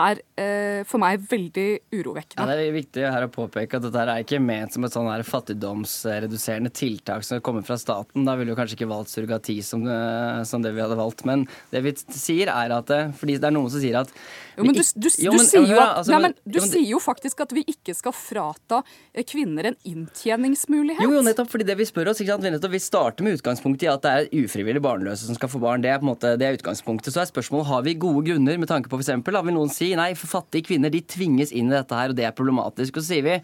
[0.02, 2.44] er eh, for meg veldig urovekkende.
[2.44, 5.10] Ja, det er viktig her å påpeke at dette er ikke ment som et sånn
[5.12, 8.26] her fattigdomsreduserende tiltak som kommer fra staten.
[8.28, 11.26] Da ville vi kanskje ikke valgt surrogati som, eh, som, det vi hadde valgt.
[11.28, 14.12] Men det vi sier er at det, fordi det er noen som sier at
[14.58, 15.78] jo, men du, du, jo, men, sier, jo,
[16.12, 18.82] nei, men, du jo, men, sier jo faktisk at vi ikke skal frata
[19.14, 21.02] eh, kvinner en inntjeningsmulighet.
[21.06, 22.46] Jo, jo, nettopp fordi det vi spør oss, ikke sant?
[22.46, 25.84] Vi, vi starter med utgangspunkt i at det er ufrivillig barnløse som skal få barn.
[25.84, 27.01] Det er på en måte, det er utgangspunktet.
[27.02, 29.14] Så er spørsmålet har vi gode grunner med tanke på f.eks.
[29.26, 32.28] vil noen si nei, for fattige kvinner de tvinges inn i dette her, og det
[32.28, 32.98] er problematisk.
[32.98, 33.38] Og så sier vi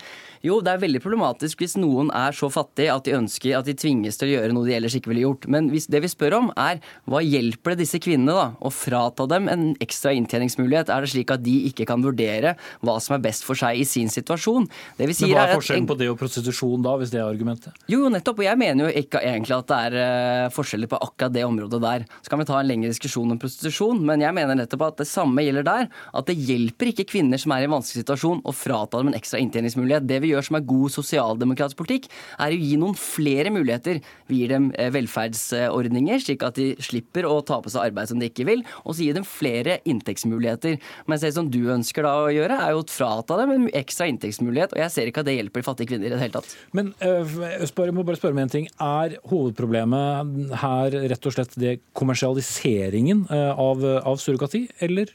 [0.46, 3.76] jo, det er veldig problematisk hvis noen er så fattige at de ønsker at de
[3.78, 5.48] tvinges til å gjøre noe de ellers ikke ville gjort.
[5.52, 9.28] Men hvis, det vi spør om er hva hjelper det disse kvinnene da, å frata
[9.30, 10.92] dem en ekstra inntjeningsmulighet?
[10.94, 12.56] Er det slik at de ikke kan vurdere
[12.86, 14.68] hva som er best for seg i sin situasjon?
[15.00, 17.76] Men hva er forskjellen på det og prostitusjon da, hvis det er argumentet?
[17.92, 18.44] Jo, nettopp.
[18.44, 21.82] Og jeg mener jo ikke egentlig at det er uh, forskjeller på akkurat det området
[21.84, 22.08] der.
[22.22, 25.08] Så kan vi ta en lengre diskusjon om prostitusjon, men jeg mener nettopp at det
[25.10, 25.88] samme gjelder der.
[26.18, 29.18] At det hjelper ikke kvinner som er i en vanskelig situasjon, å frata dem en
[29.18, 30.08] ekstra inntjeningsmulighet.
[30.08, 34.02] Det vi gjør som er god sosialdemokratisk politikk, er å gi noen flere muligheter.
[34.30, 38.22] Vi gir dem uh, velferdsordninger, slik at de slipper å ta på seg arbeid som
[38.22, 40.78] de ikke vil, og så gir dem flere inntektsmuligheter.
[41.10, 44.10] Mens det som du ønsker da å gjøre, er jo å frata dem en ekstra
[44.12, 46.54] inntektsmulighet, og jeg ser ikke at det hjelper fattige kvinner i det hele tatt.
[46.78, 48.68] Men jeg må bare spørre om en ting.
[48.84, 55.14] Er hovedproblemet her rett og slett det kommersialiseringen av, av surrogati, eller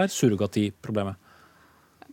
[0.00, 1.20] er surrogati problemet?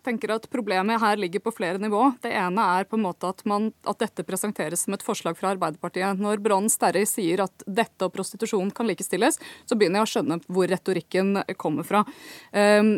[0.02, 2.08] Jeg tenker at Problemet her ligger på flere nivå.
[2.24, 5.52] Det ene er på en måte at, man, at dette presenteres som et forslag fra
[5.54, 6.18] Arbeiderpartiet.
[6.18, 9.38] Når Brann Sterri sier at dette og prostitusjon kan likestilles,
[9.70, 12.02] så begynner jeg å skjønne hvor retorikken kommer fra.
[12.50, 12.96] Um,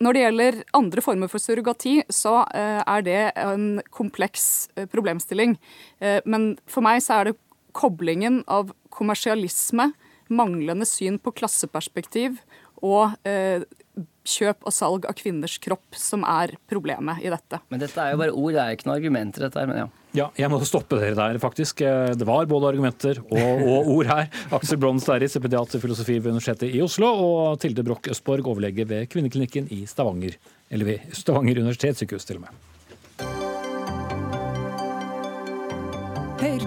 [0.00, 5.56] når det gjelder andre former for surrogati, så eh, er det en kompleks eh, problemstilling.
[6.04, 7.38] Eh, men for meg så er det
[7.76, 9.90] koblingen av kommersialisme,
[10.30, 12.40] manglende syn på klasseperspektiv
[12.80, 13.16] og
[14.30, 17.60] kjøp og salg av kvinners kropp som er problemet i dette.
[17.72, 19.44] Men dette er jo bare ord, det er ikke noen argumenter.
[19.46, 19.88] dette her, men ja.
[20.16, 21.84] Ja, jeg må stoppe dere der, faktisk.
[22.18, 24.26] Det var både argumenter og, og ord her.
[24.56, 28.88] Aksel Brond Sterri, stipendiat i filosofi ved Universitetet i Oslo, og Tilde Broch Østborg, overlege
[28.90, 30.34] ved Kvinneklinikken i Stavanger.
[30.70, 32.66] Eller ved Stavanger universitetssykehus, til og med.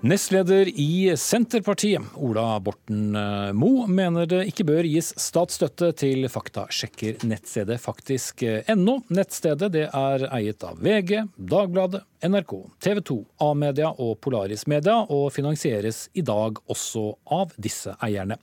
[0.00, 7.78] Nestleder i Senterpartiet, Ola Borten eh, Moe, mener det ikke bør gis statsstøtte til faktasjekker-nettstedet
[7.80, 8.98] faktisk.no.
[9.08, 13.18] Nettstedet det er eiet av VG, Dagbladet, NRK, TV 2,
[13.48, 18.36] A-media og Polaris Media, og finansieres i dag også av disse eierne.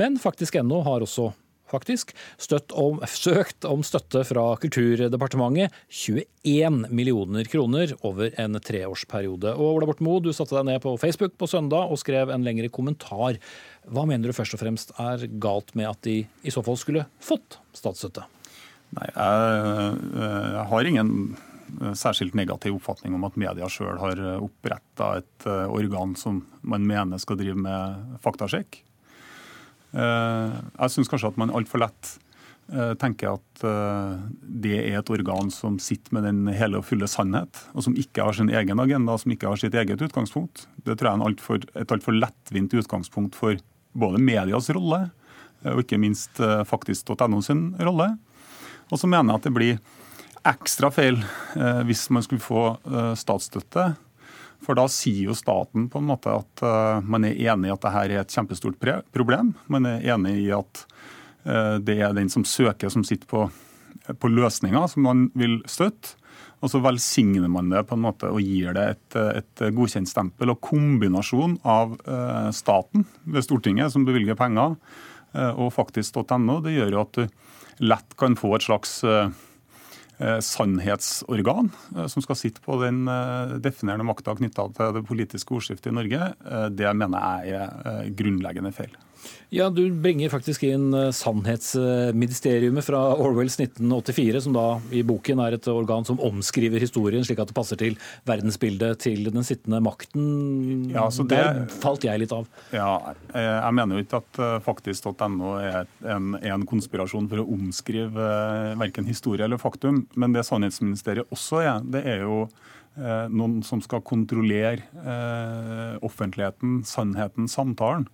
[0.00, 1.34] Men faktisk.no har også
[1.74, 2.14] faktisk,
[2.72, 5.74] om, søkt om støtte fra Kulturdepartementet.
[5.90, 9.54] 21 millioner kroner over en treårsperiode.
[9.58, 12.46] Og Ola Borten Moe, du satte deg ned på Facebook på søndag og skrev en
[12.46, 13.40] lengre kommentar.
[13.84, 17.08] Hva mener du først og fremst er galt med at de i så fall skulle
[17.22, 18.24] fått statsstøtte?
[18.94, 19.98] Nei, jeg,
[20.54, 21.12] jeg har ingen
[21.98, 27.20] særskilt negativ oppfatning om at media sjøl har oppretta et eh, organ som man mener
[27.22, 28.82] skal drive med faktasjekk.
[29.94, 32.08] Eh, jeg syns kanskje at man altfor lett
[32.72, 37.08] eh, tenker at eh, det er et organ som sitter med den hele og fulle
[37.10, 40.66] sannhet, og som ikke har sin egen agenda, som ikke har sitt eget utgangspunkt.
[40.82, 43.60] Det tror jeg er alt for, et altfor lettvint utgangspunkt for
[43.94, 45.06] både medias rolle
[45.64, 46.36] og ikke minst
[46.68, 48.10] faktisk.no sin rolle.
[48.92, 49.78] Og så mener jeg at det blir
[50.44, 51.22] ekstra feil
[51.88, 52.64] hvis man skulle få
[53.16, 53.86] statsstøtte
[54.64, 57.84] for da sier jo staten på en måte at uh, man er enig i at
[57.84, 58.80] dette er et kjempestort
[59.14, 59.54] problem.
[59.72, 60.84] Man er enig i at
[61.46, 63.46] uh, det er den som søker, som sitter på,
[64.18, 66.16] på løsninger som man vil støtte.
[66.64, 70.54] Og så velsigner man det på en måte og gir det et, et godkjent stempel.
[70.54, 74.78] Og kombinasjon av uh, staten ved Stortinget, som bevilger penger,
[75.34, 77.24] og faktisk.no, det gjør jo at du
[77.82, 79.30] lett kan få et slags eh,
[80.18, 81.72] sannhetsorgan
[82.10, 83.04] som skal sitte på den
[83.64, 86.28] definerende makta knytta til det politiske ordskiftet i Norge,
[86.70, 88.94] det mener jeg er grunnleggende feil.
[89.54, 95.56] Ja, Du bringer faktisk inn sannhetsministeriet sannhetsministeriumet fra Orwells 1984, som da i boken er
[95.56, 97.96] et organ som omskriver historien slik at det passer til
[98.26, 100.90] verdensbildet til den sittende makten.
[100.92, 102.46] Ja, det, Der falt jeg litt av.
[102.72, 108.20] Ja, Jeg mener jo ikke at eh, faktisk.no er en, en, konspirasjon for å omskrive
[108.20, 110.06] eh, verken historie eller faktum.
[110.16, 112.46] Men det Sannhetsministeriet også er, det er jo
[112.94, 114.84] noen som skal kontrollere
[116.06, 118.04] offentligheten, sannheten, samtalen.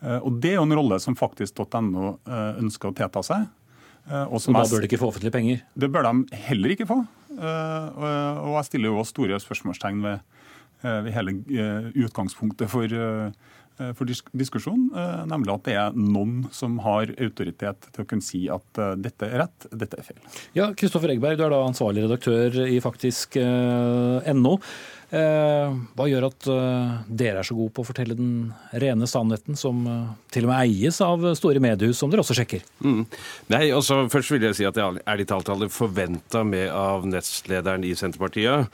[0.00, 3.46] Eh, og Det er jo en rolle som faktisk.no eh, ønsker å tilta seg.
[4.08, 5.62] Eh, og, og da bør de ikke få offentlige penger?
[5.74, 7.02] Det bør de heller ikke få.
[7.40, 10.26] Og jeg stiller jo også store spørsmålstegn ved,
[10.82, 11.32] ved hele
[12.02, 12.90] utgangspunktet for,
[13.96, 14.90] for diskusjonen,
[15.30, 19.44] nemlig at det er noen som har autoritet til å kunne si at dette er
[19.46, 20.20] rett, dette er feil.
[20.58, 24.56] Ja, Kristoffer Egberg, du er da ansvarlig redaktør i faktisk.no.
[25.10, 29.58] Eh, hva gjør at eh, dere er så gode på å fortelle den rene sannheten,
[29.58, 32.62] som eh, til og med eies av store mediehus, som dere også sjekker?
[32.86, 33.02] Mm.
[33.50, 37.86] Nei, altså Først vil jeg si at jeg ærlig talt hadde forventa med av nestlederen
[37.86, 38.70] i Senterpartiet.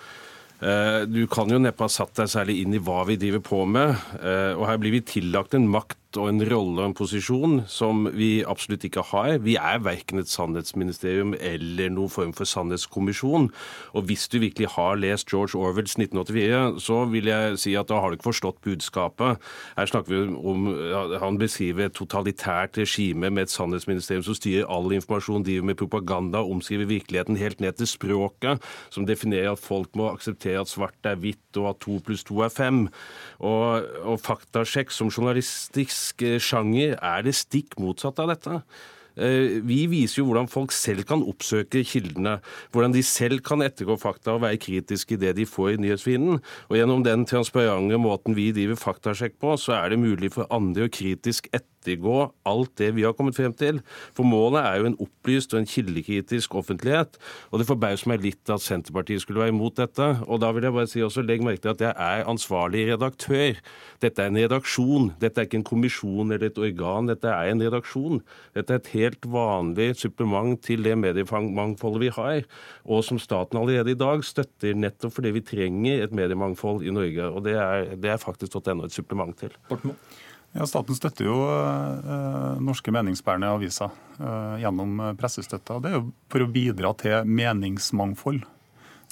[1.13, 3.91] Du kan jo neppe ha satt deg særlig inn i hva vi driver på med.
[4.57, 8.41] Og her blir vi tillagt en makt og en rolle og en posisjon som vi
[8.47, 9.37] absolutt ikke har.
[9.45, 13.51] Vi er verken et sannhetsministerium eller noen form for sannhetskommisjon.
[13.97, 18.01] Og hvis du virkelig har lest George Orwells 1984, så vil jeg si at da
[18.01, 19.43] har du ikke forstått budskapet.
[19.77, 20.67] Her snakker vi om
[21.21, 26.43] Han beskriver et totalitært regime med et sannhetsministerium som styrer all informasjon, driver med propaganda,
[26.43, 31.19] omskriver virkeligheten helt ned til språket, som definerer at folk må akseptere at svart er
[31.21, 32.87] hvitt, og at to pluss to er fem.
[33.39, 38.63] Og, og faktasjekk som journalistisk politisk sjanger er det stikk motsatt av dette.
[39.17, 42.41] Eh, vi viser jo hvordan folk selv kan oppsøke kildene.
[42.71, 46.43] Hvordan de selv kan ettergå fakta og være kritiske i det de får i nyhetsfienden.
[46.69, 50.87] Og gjennom den transparente måten vi driver faktasjekk på, så er det mulig for andre
[50.87, 53.81] å kritisk ettergå ettergå alt det vi har kommet frem til.
[54.17, 57.19] For målet er jo en opplyst og en kildekritisk offentlighet.
[57.51, 60.09] Og det forbauser meg litt at Senterpartiet skulle være imot dette.
[60.27, 63.61] Og da vil jeg bare si også, legg merke til at jeg er ansvarlig redaktør.
[64.03, 65.13] Dette er en redaksjon.
[65.21, 67.11] Dette er ikke en kommisjon eller et organ.
[67.11, 68.23] Dette er en redaksjon.
[68.57, 72.47] Dette er et helt vanlig supplement til det mediemangfoldet vi har,
[72.85, 77.31] og som staten allerede i dag støtter nettopp fordi vi trenger et mediemangfold i Norge.
[77.31, 79.55] Og det er, det er faktisk enda et supplement til.
[79.69, 79.95] Bortmo.
[80.57, 85.81] Ja, Staten støtter jo eh, norske meningsbærende aviser eh, gjennom pressestøtta.
[85.85, 88.45] Det er jo for å bidra til meningsmangfold.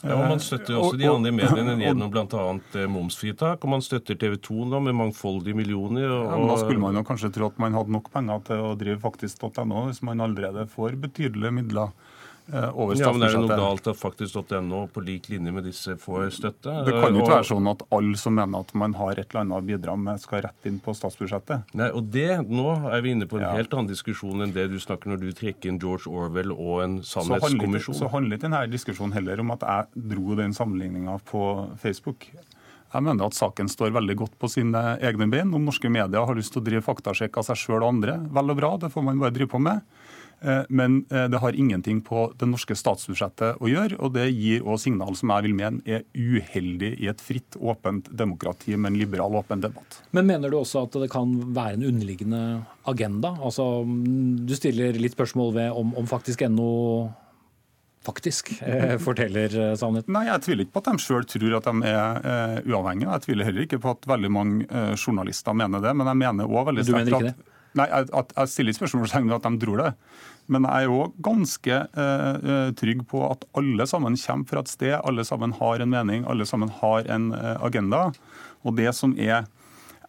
[0.05, 2.86] Ja, og Man støtter også de andre mediene gjennom bl.a.
[2.92, 3.62] momsfritak.
[3.64, 6.09] Og man støtter TV 2 nå med mangfoldige millioner.
[6.09, 6.26] Og...
[6.32, 9.01] Ja, da skulle man jo kanskje tro at man hadde nok penger til å drive
[9.05, 12.13] faktisk.no, hvis man allerede får betydelige midler Eh,
[12.53, 16.74] ja, men Er det noe galt at faktisk.no på lik linje med disse får støtte?
[16.84, 19.47] Det kan jo ikke være sånn at alle som mener at man har et eller
[19.47, 21.72] annet å bidra med, skal rett inn på statsbudsjettet.
[21.80, 23.55] Nei, og det, Nå er vi inne på en ja.
[23.57, 26.99] helt annen diskusjon enn det du snakker når du trekker inn George Orwell og en
[27.07, 27.97] sannhetskommisjon.
[27.97, 31.47] Så handler ikke denne diskusjonen heller om at jeg dro den sammenligninga på
[31.80, 32.28] Facebook.
[32.95, 35.51] Jeg mener at saken står veldig godt på sine egne bein.
[35.57, 38.53] Om norske medier har lyst til å drive faktasjekk av seg sjøl og andre, vel
[38.53, 39.80] og bra, det får man bare drive på med.
[40.45, 43.99] Eh, men eh, det har ingenting på det norske statsbudsjettet å gjøre.
[44.05, 48.11] Og det gir også signal som jeg vil mene er uheldig i et fritt, åpent
[48.12, 50.01] demokrati med en liberal, åpen debatt.
[50.12, 52.45] Men mener du også at det kan være en underliggende
[52.90, 53.34] agenda?
[53.40, 56.72] Altså, Du stiller litt spørsmål ved om, om faktisk NO
[58.05, 60.12] faktisk eh, forteller eh, sannheten?
[60.12, 63.09] Nei, Jeg tviler ikke på at de sjøl tror at de er eh, uavhengige.
[63.09, 65.97] Jeg tviler heller ikke på at veldig mange eh, journalister mener det.
[65.97, 69.59] Men jeg mener også veldig sterkt at Nei, jeg, jeg stiller spørsmålstegn ved at de
[69.64, 69.88] tror det.
[70.53, 74.95] Men jeg er òg ganske eh, trygg på at alle sammen kommer fra et sted,
[75.01, 78.11] alle sammen har en mening, alle sammen har en uh, agenda.
[78.64, 79.47] Og det som er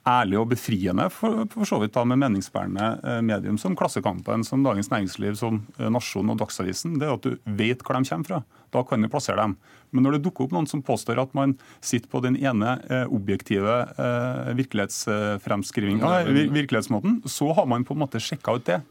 [0.06, 4.66] ærlig og befriende for, for så vidt da med meningsbærende uh, medium som Klassekampen, som
[4.66, 8.42] Dagens Næringsliv, som Nasjonen og Dagsavisen, det er at du vet hvor de kommer fra.
[8.76, 9.56] Da kan du plassere dem.
[9.96, 12.76] Men når det dukker opp noen som påstår at man sitter på den ene
[13.08, 13.78] objektive
[14.58, 16.10] virkelighetsfremskrivinga,
[16.52, 18.82] virkelighetsmåten, så har man på en måte sjekka ut det.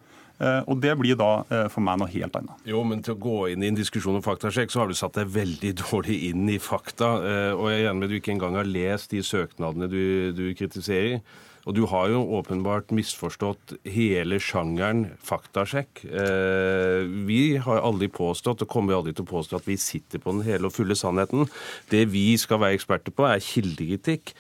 [0.43, 2.67] Eh, og det blir da eh, for meg noe helt annet.
[2.67, 5.19] Jo, men til å gå inn i en diskusjon om faktasjekk, så har du satt
[5.21, 7.15] deg veldig dårlig inn i fakta.
[7.23, 10.05] Eh, og jeg er enig med at du ikke engang har lest de søknadene du,
[10.37, 11.23] du kritiserer.
[11.65, 16.03] Og du har jo åpenbart misforstått hele sjangeren faktasjekk.
[16.05, 20.37] Eh, vi har aldri påstått, og kommer aldri til å påstå, at vi sitter på
[20.37, 21.49] den hele og fulle sannheten.
[21.93, 24.35] Det vi skal være eksperter på, er kildekritikk.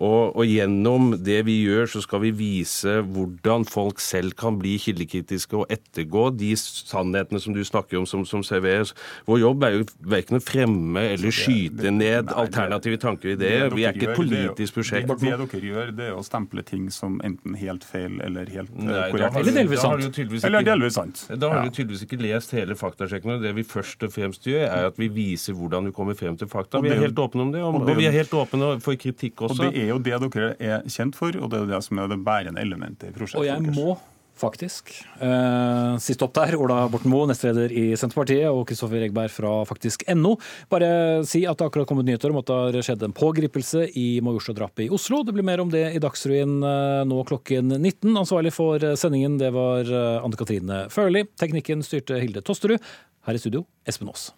[0.00, 4.78] Og, og, gjennom det vi gjør, så skal vi vise hvordan folk selv kan bli
[4.80, 8.94] kildekritiske og ettergå de sannhetene som du snakker om, som, som serveres.
[9.28, 13.68] Vår jobb er jo verken å fremme eller skyte ned alternative tanker og ideer.
[13.76, 15.10] Vi er ikke et politisk prosjekt.
[15.10, 18.72] Det, det dere gjør, det er å stemple ting som enten helt feil eller helt
[18.80, 19.36] eh, korrekt.
[19.42, 20.20] Eller delvis sant.
[20.48, 21.26] Eller delvis sant.
[21.36, 23.36] Da har du tydeligvis ikke lest hele faktasjekken.
[23.36, 26.40] og Det vi først og fremst gjør, er at vi viser hvordan du kommer frem
[26.40, 26.80] til fakta.
[26.80, 29.60] Vi er helt åpne om det, og, og vi er helt åpne for kritikk også.
[29.60, 32.10] Og det er jo det dere er kjent for, og det er det som er
[32.10, 33.42] det bærende elementet i prosjektet.
[33.42, 33.98] Og jeg må
[34.40, 34.92] faktisk.
[35.20, 40.36] Eh, sist opp der, Ola Borten Moe, nestleder i Senterpartiet, og Kristoffer Egberg fra faktisk.no.
[40.72, 40.90] Bare
[41.28, 44.86] si at det akkurat kommet nyheter om at det har skjedd en pågripelse i Majorstua-drapet
[44.86, 45.22] i Oslo.
[45.26, 48.14] Det blir mer om det i Dagsrevyen eh, nå klokken 19.
[48.14, 51.26] Ansvarlig for sendingen det var Anne Katrine Førli.
[51.40, 52.80] Teknikken styrte Hilde Tosterud.
[53.28, 54.30] Her i studio, Espen Aas.